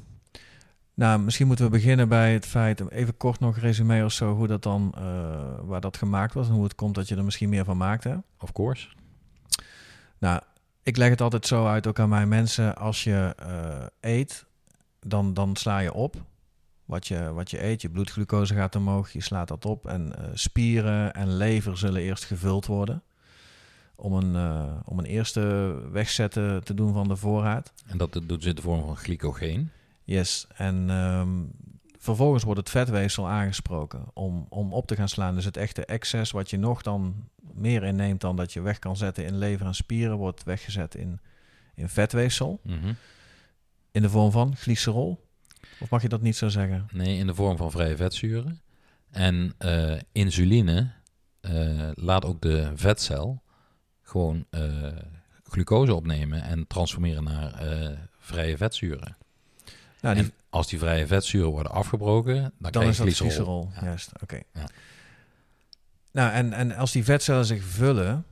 [0.93, 4.47] Nou, misschien moeten we beginnen bij het feit, even kort nog resume of zo, hoe
[4.47, 5.04] dat dan, eh,
[5.62, 8.23] waar dat gemaakt was en hoe het komt dat je er misschien meer van maakte.
[8.39, 8.88] Of course.
[10.17, 10.41] Nou,
[10.84, 14.45] ik leg het altijd zo uit, ook aan mijn mensen, als je eh, eet,
[14.99, 16.15] dan, dan sla je op
[16.93, 17.82] wat je, wat je eet.
[17.82, 22.25] Je bloedglucose gaat omhoog, je slaat dat op en eh, spieren en lever zullen eerst
[22.25, 23.03] gevuld worden.
[23.95, 25.41] Om een, eh, om een eerste
[25.91, 27.73] wegzetten te doen van de voorraad.
[27.86, 29.69] En dat doet ze in de vorm van glycogeen.
[30.03, 31.29] Yes, en ehm,
[31.97, 35.36] vervolgens wordt het vetweefsel aangesproken om, om op te gaan slaan.
[35.36, 38.97] Dus het echte excess wat je nog dan meer inneemt dan dat je weg kan
[38.97, 41.19] zetten in lever en spieren, wordt weggezet in,
[41.75, 42.60] in vetweefsel.
[42.63, 42.93] Mhm.
[43.91, 45.22] In de vorm van glycerol.
[45.80, 46.88] Of mag je dat niet zo zeggen?
[46.91, 48.62] Nee, in de vorm van vrije vetzuren.
[49.12, 50.91] En eh, insuline
[51.39, 53.41] eh, laat ook de vetcel
[54.02, 54.88] gewoon eh,
[55.43, 57.54] glucose opnemen en transformeren naar
[58.19, 59.17] vrije vetzuren.
[60.02, 63.30] Nou, die, En als die vrije vetzuren worden afgebroken, dan, dan krijg je glycerol.
[63.30, 63.71] glycerol.
[63.76, 63.86] Ja.
[63.86, 64.39] Juist, oké.
[64.54, 64.67] Ja.
[66.12, 68.26] Nou, en, en als die vetcellen zich vullen,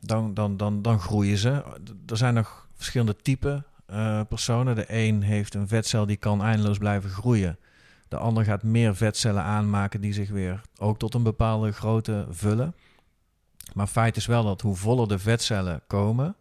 [0.00, 1.64] dan, dan, dan, dan groeien ze.
[2.06, 4.74] Er zijn nog verschillende typen eh, personen.
[4.74, 7.58] De een heeft een vetcel die kan eindeloos blijven groeien.
[8.08, 12.74] De ander gaat meer vetcellen aanmaken die zich weer ook tot een bepaalde grootte vullen.
[13.74, 16.36] Maar feit is wel dat hoe voller de vetcellen komen,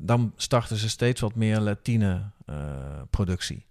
[0.00, 3.66] dan starten ze steeds wat meer leptine-productie.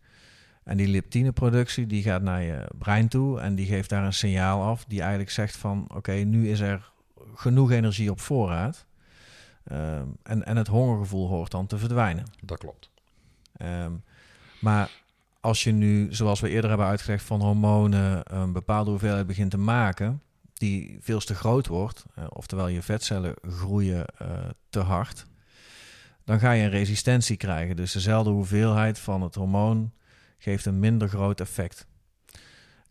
[0.64, 4.62] en die leptine-productie die gaat naar je brein toe en die geeft daar een signaal
[4.62, 6.92] af die eigenlijk zegt van oké, nu is er
[7.36, 8.86] genoeg energie op voorraad.
[9.64, 12.26] Ehm, en, en het hongergevoel hoort dan te verdwijnen.
[12.42, 12.90] Dat klopt.
[13.58, 13.92] Ehm,
[14.60, 14.90] Maar
[15.40, 19.58] als je nu, zoals we eerder hebben uitgelegd, van hormonen een bepaalde hoeveelheid begint te
[19.58, 20.22] maken,
[20.54, 24.28] die veel te groot wordt, uh, oftewel je vetcellen groeien uh,
[24.70, 25.26] te hard,
[26.24, 27.76] dan ga je een resistentie krijgen.
[27.76, 29.92] Dus dezelfde hoeveelheid van het hormoon
[30.38, 31.88] geeft een minder groot effect.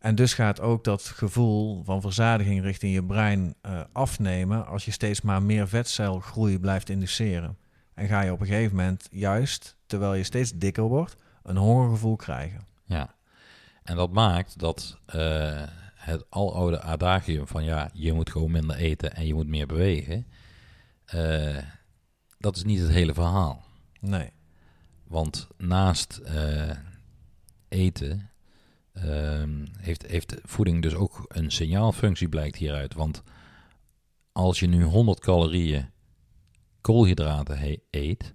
[0.00, 4.90] En dus gaat ook dat gevoel van verzadiging richting je brein uh, afnemen als je
[4.90, 7.58] steeds maar meer vetcelgroei blijft induceren.
[7.94, 12.16] En ga je op een gegeven moment juist, terwijl je steeds dikker wordt, een hongergevoel
[12.16, 12.66] krijgen.
[12.84, 13.14] Ja,
[13.82, 15.62] en dat maakt dat uh,
[15.94, 20.26] het aloude adagium van ja, je moet gewoon minder eten en je moet meer bewegen,
[21.14, 21.58] uh,
[22.38, 23.64] dat is niet het hele verhaal.
[24.00, 24.32] Nee.
[25.04, 26.20] Want naast
[27.68, 28.29] eten
[29.02, 32.94] Ehm, heeft, heeft voeding dus ook een signaalfunctie, blijkt hieruit.
[32.94, 33.22] Want
[34.32, 35.90] als je nu 100 calorieën
[36.80, 38.34] koolhydraten eet,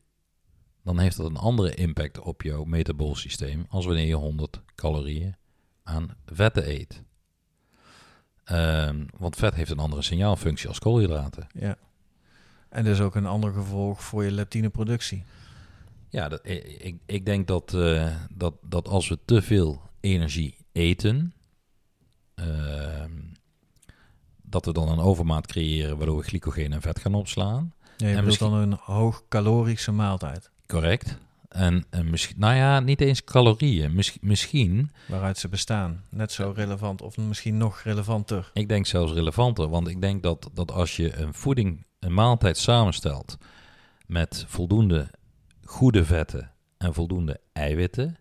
[0.83, 5.35] dan heeft dat een andere impact op jouw metabool systeem als wanneer je 100 calorieën
[5.83, 7.03] aan vetten eet.
[8.51, 11.47] Um, want vet heeft een andere signaalfunctie als koolhydraten.
[11.53, 11.77] Ja.
[12.69, 15.23] En dus ook een ander gevolg voor je leptineproductie.
[16.09, 21.33] Ja, dat, ik, ik denk dat, uh, dat, dat als we te veel energie eten.
[22.35, 23.03] Uh,
[24.41, 27.73] dat we dan een overmaat creëren waardoor we glycogeen en vet gaan opslaan.
[27.97, 30.49] Ja, je en misschien dan een hoogcalorische maaltijd.
[30.65, 31.17] Correct.
[31.49, 33.93] En, en misschien, nou ja, niet eens calorieën.
[33.93, 34.91] Misschien, misschien.
[35.07, 36.03] Waaruit ze bestaan.
[36.09, 38.51] Net zo relevant of misschien nog relevanter.
[38.53, 39.67] Ik denk zelfs relevanter.
[39.67, 43.37] Want ik denk dat, dat als je een voeding, een maaltijd samenstelt
[44.05, 45.09] met voldoende
[45.63, 48.17] goede vetten en voldoende eiwitten,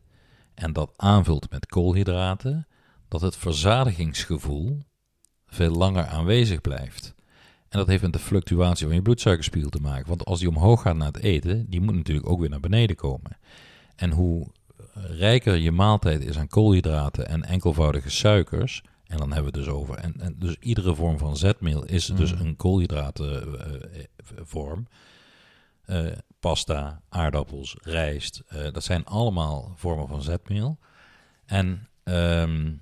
[0.55, 2.67] en dat aanvult met koolhydraten,
[3.09, 4.83] dat het verzadigingsgevoel
[5.47, 7.15] veel langer aanwezig blijft.
[7.69, 10.09] En dat heeft met de fluctuatie van je bloedsuikerspiegel te maken.
[10.09, 12.97] Want als die omhoog gaat na het eten, die moet natuurlijk ook weer naar beneden
[12.97, 13.39] komen.
[13.97, 14.47] En hoe
[14.95, 19.75] rijker je maaltijd is aan koolhydraten en enkelvoudige suikers, en dan hebben we het dus
[19.75, 19.95] over.
[19.95, 22.41] En, en dus iedere vorm van zetmeel is dus mm.
[22.41, 24.79] een koolhydratenvorm.
[24.79, 24.85] Uh,
[26.41, 28.43] pasta, aardappels, rijst.
[28.53, 30.79] Uh, dat zijn allemaal vormen van zetmeel.
[31.47, 32.81] En um,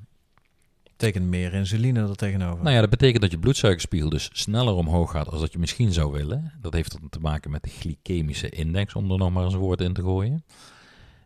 [0.82, 2.62] betekent meer insuline er tegenover.
[2.62, 5.92] Nou ja, dat betekent dat je bloedsuikerspiegel dus sneller omhoog gaat als dat je misschien
[5.92, 6.52] zou willen.
[6.60, 9.80] Dat heeft te maken met de glycemische index, om er nog maar eens een woord
[9.80, 10.44] in te gooien.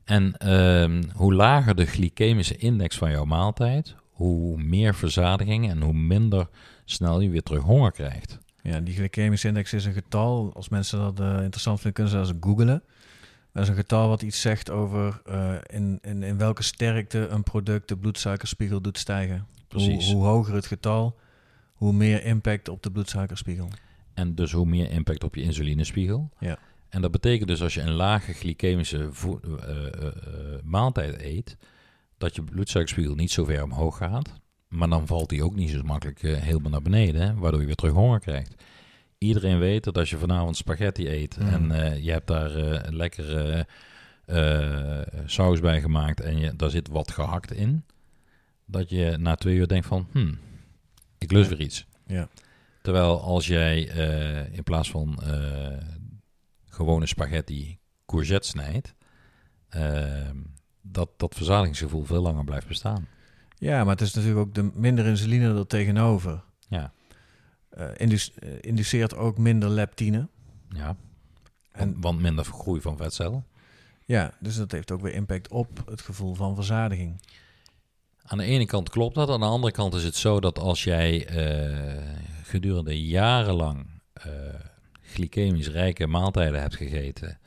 [0.04, 5.92] En um, hoe lager de glycemische index van jouw maaltijd, hoe meer verzadiging en hoe
[5.92, 6.48] minder
[6.84, 8.38] snel je weer terug honger krijgt.
[8.66, 10.50] Ja, die glycemische index is een getal.
[10.54, 12.82] Als mensen dat uh, interessant vinden, kunnen ze dat eens googlen.
[13.52, 17.42] Dat is een getal wat iets zegt over uh, in, in, in welke sterkte een
[17.42, 19.46] product de bloedsuikerspiegel doet stijgen.
[19.68, 20.06] Precies.
[20.06, 21.18] Hoe, hoe, hoger het getal,
[21.72, 23.68] hoe meer impact op de bloedsuikerspiegel.
[24.14, 26.30] En dus hoe meer impact op je insulinespiegel.
[26.38, 26.58] Ja.
[26.88, 29.42] En dat betekent dus als je een lage glycemische uh,
[30.64, 31.56] maaltijd eet,
[32.18, 34.32] dat je bloedsuikerspiegel niet zo ver omhoog gaat.
[34.68, 37.74] Maar dan valt die ook niet zo makkelijk uh, helemaal naar beneden, waardoor je weer
[37.74, 38.54] terug honger krijgt.
[39.18, 41.48] Iedereen weet dat als je vanavond spaghetti eet mm.
[41.48, 43.66] en uh, je hebt daar uh, een lekkere
[45.26, 47.84] saus bij gemaakt en je, daar zit wat gehakt in,
[48.64, 50.38] dat je na twee uur denkt van, hmm,
[51.18, 51.86] ik lust weer iets.
[52.06, 52.28] Ja.
[52.82, 53.80] Terwijl als jij
[54.52, 55.18] in plaats van
[56.68, 58.94] gewone spaghetti courgette snijdt,
[60.80, 63.08] dat dat verzadigingsgevoel veel langer blijft bestaan.
[63.58, 66.42] Ja, maar het is natuurlijk ook de minder insuline er tegenover.
[66.68, 66.92] Ja.
[67.78, 67.88] Uh,
[68.60, 70.28] induceert ook minder leptine.
[70.68, 70.96] Ja.
[71.72, 73.46] En, want minder groei van vetcellen.
[74.04, 77.20] Ja, dus dat heeft ook weer impact op het gevoel van verzadiging.
[78.22, 79.30] Aan de ene kant klopt dat.
[79.30, 82.02] Aan de andere kant is het zo dat als jij uh,
[82.42, 83.86] gedurende jarenlang
[85.02, 87.38] glycemisch rijke maaltijden hebt gegeten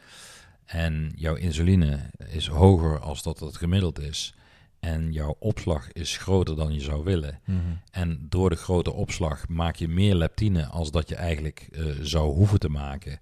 [0.66, 4.34] en jouw insuline is hoger als dat het gemiddeld is,
[4.80, 7.40] en jouw opslag is groter dan je zou willen.
[7.46, 7.60] Mhm.
[7.92, 12.34] En door de grote opslag maak je meer leptine als dat je eigenlijk uh, zou
[12.34, 13.20] hoeven te maken.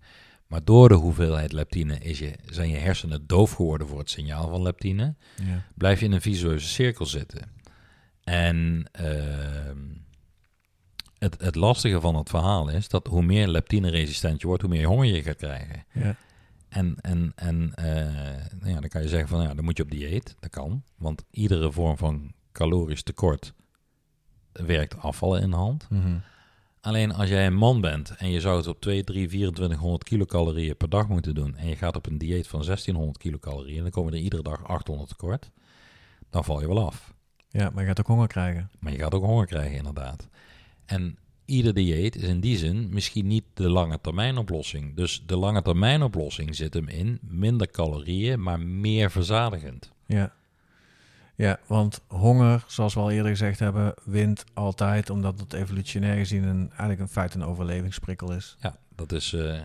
[0.48, 4.50] Maar door de hoeveelheid leptine is je, zijn je hersenen doof geworden voor het signaal
[4.50, 5.15] van leptine.
[5.43, 5.65] Ja.
[5.76, 7.52] Blijf je in een visueuze cirkel zitten.
[8.24, 9.72] En uh,
[11.17, 14.72] het, het lastige van het verhaal is dat hoe meer leptine resistent je wordt, hoe
[14.72, 15.86] meer honger je gaat krijgen.
[15.93, 16.15] Ja.
[16.78, 17.86] En, en, en uh,
[18.60, 20.36] nou ja, dan kan je zeggen van ja, dan moet je op dieet.
[20.40, 20.84] Dat kan.
[20.98, 23.54] Want iedere vorm van calorisch tekort
[24.52, 25.88] werkt afvallen in de hand.
[25.90, 26.22] Mm
[26.82, 30.78] Alleen als jij een man bent en je zou het op 2, 3, 2400 kilocalorieën
[30.78, 31.56] per dag moeten doen.
[31.56, 33.78] En je gaat op een dieet van 1600 kilocalorieën.
[33.78, 35.52] En dan komen er iedere dag 800 tekort.
[36.30, 37.13] Dan val je wel af.
[37.50, 38.70] Ja, maar je gaat ook honger krijgen.
[38.80, 40.28] Maar je gaat ook honger krijgen, inderdaad.
[40.86, 44.95] En ieder dieet is in die zin misschien niet de lange termijn oplossing.
[44.95, 49.91] Dus de lange termijn oplossing zit hem in minder calorieën, maar meer verzadigend.
[50.05, 50.33] Ja.
[51.36, 56.43] Ja, want honger, zoals we al eerder gezegd hebben, wint altijd omdat het evolutionair gezien
[56.43, 58.57] een, eigenlijk in feite een overlevingsprikkel is.
[58.60, 59.60] Ja, dat is eh,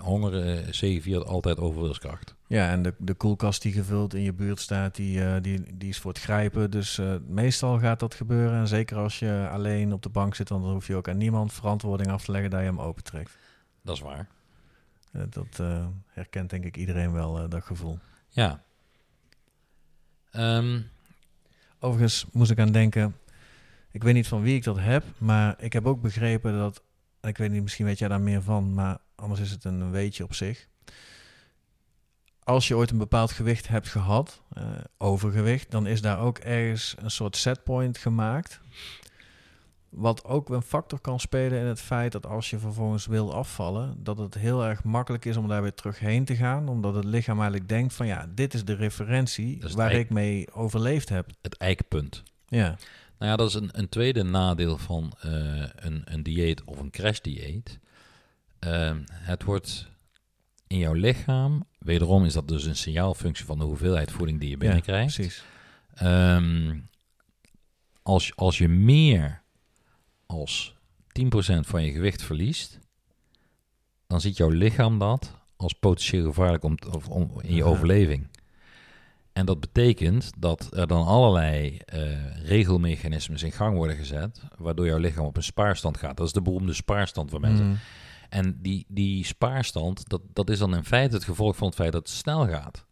[0.00, 2.34] honger uh, zegeviert altijd over wilskracht.
[2.48, 5.88] Ja, en de, de koelkast die gevuld in je buurt staat, die, eh, die, die
[5.88, 6.70] is voor het grijpen.
[6.70, 8.58] Dus eh, meestal gaat dat gebeuren.
[8.58, 11.52] En zeker als je alleen op de bank zit, dan hoef je ook aan niemand
[11.52, 13.36] verantwoording af te leggen dat je hem opentrekt.
[13.82, 14.28] Dat is waar.
[15.12, 15.62] Eh, dat
[16.06, 17.98] herkent denk ik iedereen wel, dat gevoel.
[18.28, 18.62] Ja.
[20.30, 20.80] Ehm,
[21.80, 23.16] Overigens moest ik aan denken,
[23.90, 26.82] ik weet niet van wie ik dat heb, maar ik heb ook begrepen dat,
[27.20, 29.90] en ik weet niet, misschien weet jij daar meer van, maar anders is het een
[29.90, 30.68] weetje op zich.
[32.48, 34.62] Als je ooit een bepaald gewicht hebt gehad, eh,
[34.98, 38.60] overgewicht, dan is daar ook ergens een soort setpoint gemaakt.
[39.88, 43.94] Wat ook een factor kan spelen in het feit dat als je vervolgens wil afvallen,
[44.02, 46.68] dat het heel erg makkelijk is om daar weer terug heen te gaan.
[46.68, 50.10] Omdat het lichaam eigenlijk denkt van ja, dit is de referentie is waar eik- ik
[50.10, 51.26] mee overleefd heb.
[51.42, 52.22] het eikpunt.
[52.46, 52.76] Ja,
[53.18, 55.30] Nou ja, dat is een, een tweede nadeel van eh,
[55.76, 57.78] een, een dieet of een crashdieet.
[58.58, 59.88] Ehm het wordt
[60.68, 64.56] in jouw lichaam, wederom is dat dus een signaalfunctie van de hoeveelheid voeding die je
[64.56, 65.14] binnenkrijgt.
[65.14, 65.44] ja precies.
[65.94, 66.76] Ehm,
[68.02, 69.42] als, je- als je meer
[70.26, 70.74] als
[71.12, 72.78] 10% van je gewicht verliest,
[74.06, 78.26] dan ziet jouw lichaam dat als potentieel gevaarlijk om, of om, in je overleving.
[79.32, 84.98] En dat betekent dat er dan allerlei eh, regelmechanismes in gang worden gezet, waardoor jouw
[84.98, 86.16] lichaam op een spaarstand gaat.
[86.16, 87.66] Dat is de beroemde spaarstand van mensen.
[87.66, 87.78] Mm,
[88.28, 91.92] En die, die spaarstand, dat, dat is dan in feite het gevolg van het feit
[91.92, 92.86] dat het snel gaat.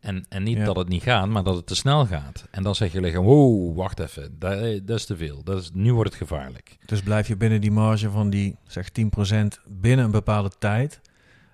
[0.00, 0.64] En, en niet Ja.
[0.64, 2.46] dat het niet gaat, maar dat het te snel gaat.
[2.50, 5.42] En dan zeg je lichaam, wow, wacht even, dat, dat is te veel.
[5.44, 6.76] Dat is, nu wordt het gevaarlijk.
[6.86, 8.92] Dus blijf je binnen die marge van die zeg 10%
[9.66, 11.00] binnen een bepaalde tijd,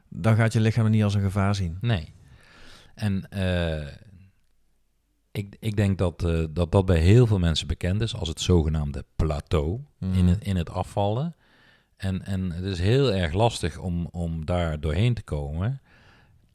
[0.08, 1.78] dan gaat je lichaam het niet als een gevaar zien.
[1.80, 2.12] Nee.
[2.94, 3.86] En eh,
[5.30, 8.40] ik, ik denk dat, eh, dat dat bij heel veel mensen bekend is als het
[8.40, 10.26] zogenaamde plateau in, Mhm.
[10.26, 11.34] het, in het afvallen.
[11.98, 15.80] En, en het is heel erg lastig om, om daar doorheen te komen,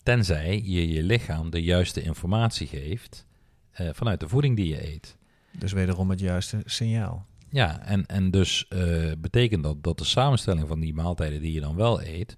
[0.03, 3.25] tenzij je je lichaam de juiste informatie geeft
[3.71, 5.17] eh, vanuit de voeding die je eet.
[5.57, 7.25] Dus wederom het juiste signaal.
[7.49, 11.59] Ja, en, en dus eh, betekent dat dat de samenstelling van die maaltijden die je
[11.59, 12.35] dan wel eet,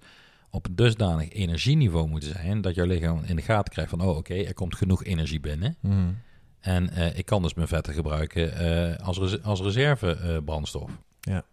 [0.50, 4.18] op een dusdanig energieniveau moeten zijn, dat jouw lichaam in de gaten krijgt van, oh
[4.18, 5.78] oké, er komt genoeg energie binnen.
[5.80, 6.12] Mhm.
[6.60, 10.92] En eh, ik kan dus mijn vetten gebruiken eh, als, res als reservebrandstof.
[11.20, 11.46] Ja.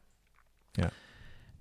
[0.73, 0.91] Ja.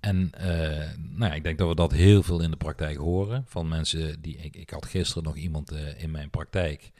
[0.02, 3.44] En eh, nou ja, ik denk dat we dat heel veel in de praktijk horen.
[3.46, 4.36] Van mensen die.
[4.36, 6.92] Ik, ik had gisteren nog iemand eh, in mijn praktijk.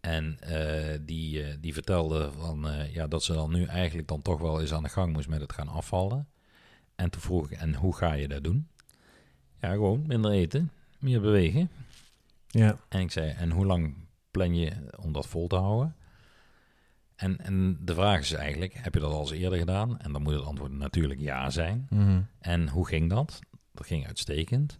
[0.00, 4.60] En eh, die, die vertelde van, ja, dat ze dan nu eigenlijk dan toch wel
[4.60, 6.28] eens aan de gang moest met het gaan afvallen.
[6.94, 8.68] En toen vroeg ik, en hoe ga je dat doen?
[9.60, 11.70] Ja, gewoon minder eten, meer bewegen.
[12.46, 13.94] Ja, En ik zei, en hoe lang
[14.30, 15.96] plan je om dat vol te houden?
[17.22, 19.98] En, en de vraag is eigenlijk, heb je dat al eens eerder gedaan?
[19.98, 21.86] En dan moet het antwoord natuurlijk ja zijn.
[21.90, 22.20] Mhm.
[22.38, 23.40] En hoe ging dat?
[23.72, 24.78] Dat ging uitstekend.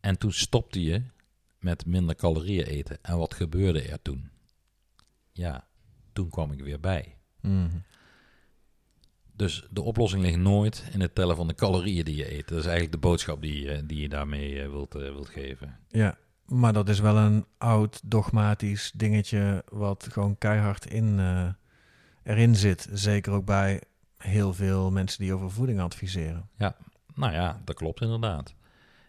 [0.00, 1.02] En toen stopte je
[1.58, 2.98] met minder calorieën eten.
[3.02, 4.30] En wat gebeurde er toen?
[5.32, 5.66] Ja,
[6.12, 7.16] toen kwam ik weer bij.
[7.40, 7.68] Mhm.
[9.32, 12.48] Dus de oplossing ligt nooit in het tellen van de calorieën die je eet.
[12.48, 15.78] Dat is eigenlijk de boodschap die, je- die je daarmee eh, wilt, eh, wilt geven.
[15.88, 16.18] ja.
[16.48, 21.48] Maar dat is wel een oud dogmatisch dingetje wat gewoon keihard in, eh,
[22.28, 22.88] erin zit.
[22.92, 23.82] Zeker ook bij
[24.16, 26.48] heel veel mensen die over voeding adviseren.
[27.14, 28.54] Nou ja, dat klopt inderdaad.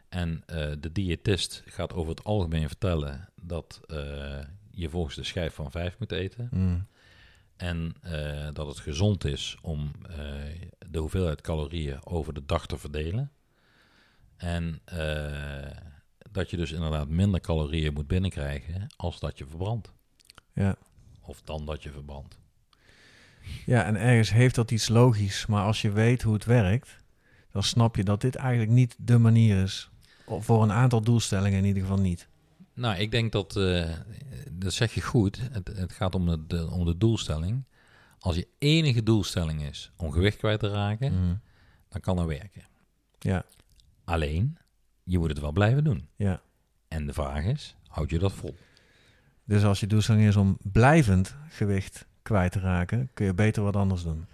[0.09, 4.39] En eh, de diëtist gaat over het algemeen vertellen dat eh,
[4.71, 6.49] je volgens de schijf van vijf moet eten.
[6.51, 6.79] Mhm.
[7.55, 9.91] En eh, dat het gezond is om
[10.89, 13.31] de hoeveelheid calorieën over de dag te verdelen.
[14.35, 14.81] En
[16.31, 19.93] dat je dus inderdaad minder calorieën moet binnenkrijgen als dat je verbrandt.
[20.53, 20.75] Ja.
[21.21, 22.39] Of dan dat je verbrandt.
[23.65, 26.95] Ja, en ergens heeft dat iets logisch, maar als je weet hoe het werkt,
[27.51, 29.89] dan snap je dat dit eigenlijk niet de manier is.
[30.25, 32.27] Of Voor een aantal doelstellingen in ieder geval niet.
[32.73, 33.89] Nou, ik denk dat, eh,
[34.51, 37.63] dat zeg je goed, het, het gaat om de, de- om de doelstelling.
[38.19, 41.35] Als je enige doelstelling is om gewicht kwijt te raken, Mhm.
[41.89, 42.61] dan kan dat werken.
[43.19, 43.45] Ja,
[44.03, 44.57] Alleen,
[45.03, 46.07] je moet het wel blijven doen.
[46.15, 46.41] ja.
[46.87, 48.55] En de vraag is, houd je dat vol?
[49.43, 53.75] Dus als je doelstelling is om blijvend gewicht kwijt te raken, kun je beter wat
[53.75, 54.25] anders doen.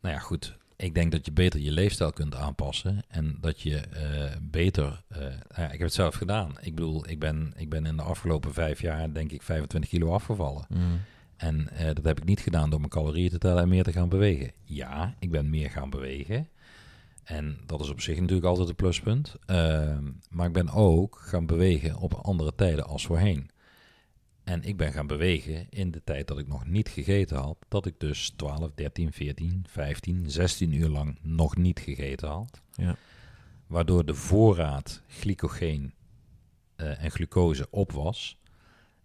[0.00, 0.56] Nou ja, goed.
[0.76, 3.02] Ik denk dat je beter je leefstijl kunt aanpassen.
[3.08, 5.02] En dat je eh, beter.
[5.08, 6.52] eh, nou ja, ik heb het zelf gedaan.
[6.60, 10.12] Ik bedoel, ik ben, ik ben in de afgelopen vijf jaar, denk ik, 25 kilo
[10.12, 10.66] afgevallen.
[10.68, 10.82] Mhm.
[11.36, 13.92] En eh, dat heb ik niet gedaan door mijn calorieën te tellen en meer te
[13.92, 14.52] gaan bewegen.
[14.64, 16.48] Ja, ik ben meer gaan bewegen.
[17.24, 19.36] En dat is op zich natuurlijk altijd een pluspunt.
[19.46, 23.50] Ehm, maar ik ben ook gaan bewegen op andere tijden als voorheen.
[24.48, 27.56] En ik ben gaan bewegen in de tijd dat ik nog niet gegeten had.
[27.68, 32.60] Dat ik dus 12, 13, 14, 15, 16 uur lang nog niet gegeten had.
[32.72, 32.96] Ja.
[33.66, 35.94] Waardoor de voorraad glycogeen
[36.76, 38.38] eh, en glucose op was.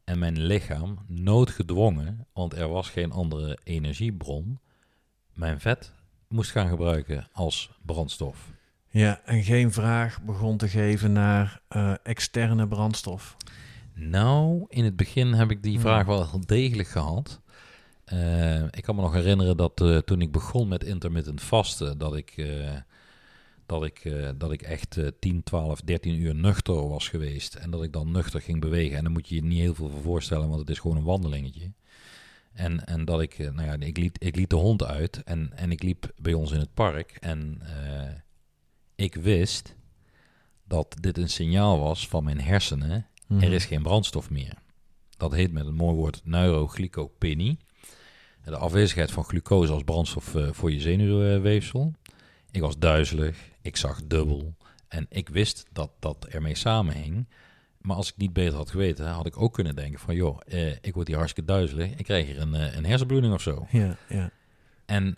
[0.04, 4.60] En mijn lichaam noodgedwongen, want er was geen andere energiebron,
[5.34, 5.94] mijn vet
[6.28, 8.52] moest gaan gebruiken als brandstof.
[8.90, 13.38] Ja, en geen vraag begon te geven naar eh, externe brandstof.
[13.94, 15.82] Nou, in het begin heb ik die Hmm.
[15.82, 17.42] vraag wel degelijk gehad.
[18.06, 22.16] Eh, ik kan me nog herinneren dat eh, toen ik begon met intermittent vasten, dat
[22.16, 22.72] ik, eh,
[23.66, 27.56] dat ik, dat ik echt eh, 10, 12, 13 uur nuchter was geweest.
[27.56, 28.98] En dat ik dan nuchter ging bewegen.
[28.98, 31.04] En dan moet je je niet heel veel voor voorstellen, want het is gewoon een
[31.04, 31.72] wandelingetje.
[32.54, 35.72] En, en dat ik, nou ja, ik liet, ik liet de hond uit en, en
[35.72, 37.18] ik liep bij ons in het park.
[37.20, 37.62] En
[38.96, 39.76] ik wist
[40.64, 43.44] dat dit een signaal was van mijn hersenen Mhm.
[43.44, 44.54] er is geen brandstof meer.
[45.18, 47.58] Dat heet met een mooi woord neuroglycopenie.
[48.44, 51.94] De afwezigheid van glucose als brandstof eh, voor je zenuwweefsel.
[52.52, 54.56] Ik was duizelig, ik zag dubbel
[54.88, 57.28] en ik wist dat dat ermee samenhing.
[57.82, 60.16] Maar als ik niet beter had geweten, had ik ook kunnen denken van...
[60.16, 63.42] joh, eh, ik word hier hartstikke duizelig, ik krijg hier een, eh, een hersenbloeding of
[63.42, 63.68] zo.
[63.72, 64.32] Ja, ja.
[64.86, 65.18] En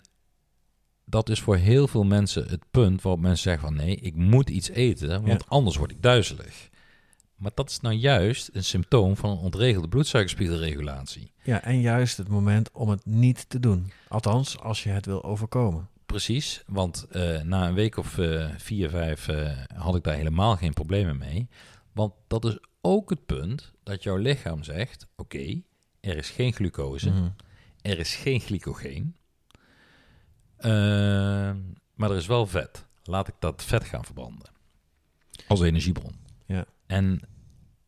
[1.04, 3.76] dat is voor heel veel mensen het punt waarop mensen zeggen van...
[3.76, 5.46] nee, ik moet iets eten, want Ja.
[5.48, 6.68] anders word ik duizelig.
[7.36, 11.32] Maar dat is nou juist een symptoom van een ontregelde bloedsuikerspiegelregulatie.
[11.42, 13.92] ja, en juist het moment om het niet te doen.
[14.08, 15.88] Althans, als je het wil overkomen.
[16.06, 20.56] Precies, want eh, na een week of eh, vier, vijf eh, had ik daar helemaal
[20.56, 21.48] geen problemen mee.
[21.92, 25.06] Want dat is ook het punt dat jouw lichaam zegt...
[25.16, 25.60] oké,
[26.00, 27.28] er is geen glucose, Mhm.
[27.82, 29.16] er is geen glycogeen...
[30.56, 30.70] eh,
[31.94, 32.86] maar er is wel vet.
[33.04, 34.48] Laat ik dat vet gaan verbranden.
[35.48, 36.14] Als energiebron.
[36.46, 36.64] Ja.
[36.86, 37.20] En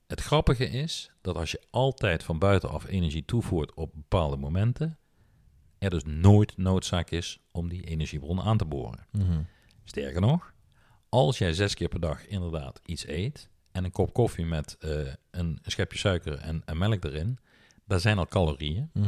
[0.06, 4.98] het grappige is dat als je altijd van buitenaf energie toevoert op bepaalde momenten...
[5.78, 9.06] er dus nooit noodzaak is om die energiebron aan te boren.
[9.12, 9.42] Mhm.
[9.84, 10.52] Sterker nog,
[11.08, 14.90] als jij zes keer per dag inderdaad iets eet en een kop koffie met eh,
[15.30, 17.38] een schepje suiker en, en melk erin,
[17.84, 18.90] daar zijn al calorieën.
[18.92, 19.06] Mhm.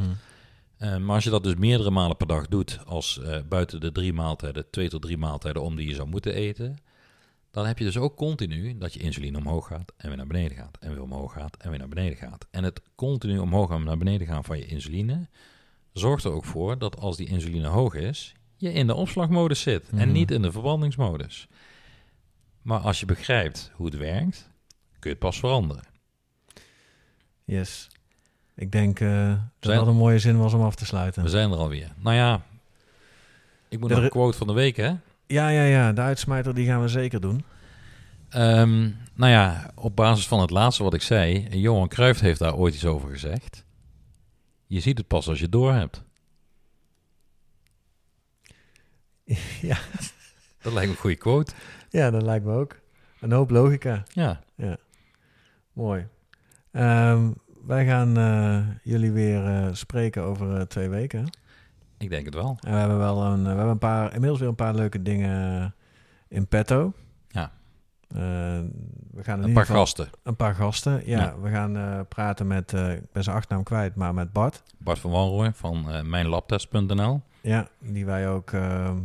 [0.76, 3.92] Eh, maar als je dat dus meerdere malen per dag doet, als eh, buiten de
[3.92, 6.78] drie maaltijden, twee tot drie maaltijden om die je zou moeten eten,
[7.50, 10.56] dan heb je dus ook continu dat je insuline omhoog gaat en weer naar beneden
[10.56, 10.76] gaat.
[10.80, 12.46] En weer omhoog gaat en weer naar beneden gaat.
[12.50, 15.28] En het continu omhoog en naar beneden gaan van je insuline
[15.92, 19.88] zorgt er ook voor dat als die insuline hoog is, je in de opslagmodus zit
[19.90, 20.12] en Mhm.
[20.12, 21.48] niet in de verbrandingsmodus.
[22.62, 24.50] Maar als je begrijpt hoe het werkt,
[24.90, 25.84] kun je het pas veranderen.
[27.44, 27.88] Yes.
[28.54, 31.22] Ik denk eh, dat Zijn- dat een mooie zin was om af te sluiten.
[31.22, 31.92] We zijn er alweer.
[31.96, 32.42] Nou ja,
[33.68, 34.94] ik moet De nog een quote van de week, hè?
[35.30, 35.92] Ja, ja, ja.
[35.92, 37.44] De uitsmijter die gaan we zeker doen.
[38.28, 38.80] Ehm,
[39.14, 42.74] nou ja, op basis van het laatste wat ik zei, Johan Cruijff heeft daar ooit
[42.74, 43.64] iets over gezegd.
[44.66, 46.04] Je ziet het pas als je het door hebt.
[49.70, 49.78] ja.
[50.62, 51.52] Dat lijkt me een goede quote.
[51.90, 52.80] ja, dat lijkt me ook.
[53.20, 54.02] Een hoop logica.
[54.12, 54.40] Ja,
[55.72, 56.06] Mooi.
[56.70, 57.30] Ehm,
[57.66, 61.30] wij gaan eh, jullie weer eh, spreken over eh, twee weken.
[62.00, 62.56] Ik denk het wel.
[62.60, 65.74] En we hebben wel een, we hebben een paar, inmiddels weer een paar leuke dingen
[66.28, 66.92] in petto.
[67.28, 67.50] Ja.
[68.08, 68.18] Eh,
[69.10, 70.08] we gaan in Een paar geval- gasten.
[70.22, 71.02] Een paar gasten.
[71.06, 71.38] Ja, Ja.
[71.40, 74.62] we gaan eh, praten met, eh, ik ben zijn achternaam kwijt, maar met Bart.
[74.78, 77.20] Bart van Wanrooy van mijnlabtest.nl.
[77.40, 78.96] Ja, die wij ook, ehm,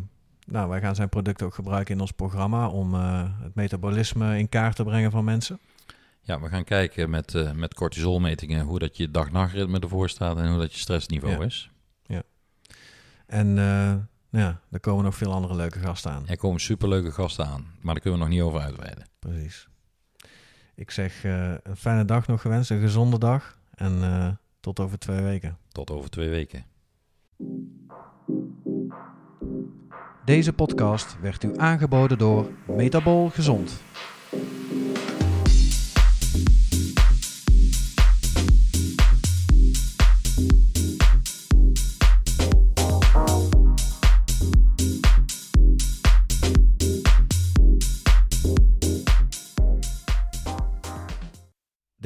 [0.45, 4.75] nou, wij gaan zijn product ook gebruiken in ons programma om het metabolisme in kaart
[4.75, 5.59] te brengen van mensen.
[6.21, 10.59] Ja, we gaan kijken met, met cortisolmetingen hoe dat je dag-nachtritme ervoor staat en hoe
[10.59, 11.43] dat je stressniveau Ja.
[11.45, 11.69] is.
[13.25, 13.93] En eh,
[14.29, 16.27] nou ja, er komen nog veel andere leuke gasten aan.
[16.27, 19.07] Er komen superleuke gasten aan, maar daar kunnen we nog niet over uitweiden.
[19.19, 19.67] Precies.
[20.75, 23.57] Ik zeg eh, een fijne dag nog gewenst, een gezonde dag.
[23.73, 24.27] En eh,
[24.59, 25.57] tot over twee weken.
[25.71, 26.65] Tot over twee weken.
[30.25, 33.81] Deze podcast werd u aangeboden door Metabol Gezond.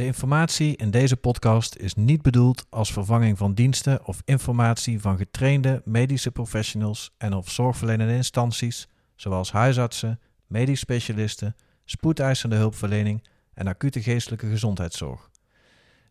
[0.09, 5.81] Informatie in deze podcast is niet bedoeld als vervanging van diensten of informatie van getrainde
[5.85, 11.55] medische professionals en of zorgverlenende instanties, zoals huisartsen, medisch specialisten,
[11.85, 15.29] spoedeisende hulpverlening en acute geestelijke gezondheidszorg.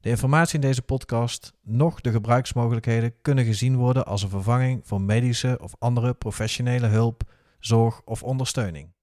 [0.01, 5.01] De informatie in deze podcast, noch de gebruiksmogelijkheden, kunnen gezien worden als een vervanging voor
[5.01, 7.23] medische of andere professionele hulp,
[7.59, 8.97] zorg of ondersteuning.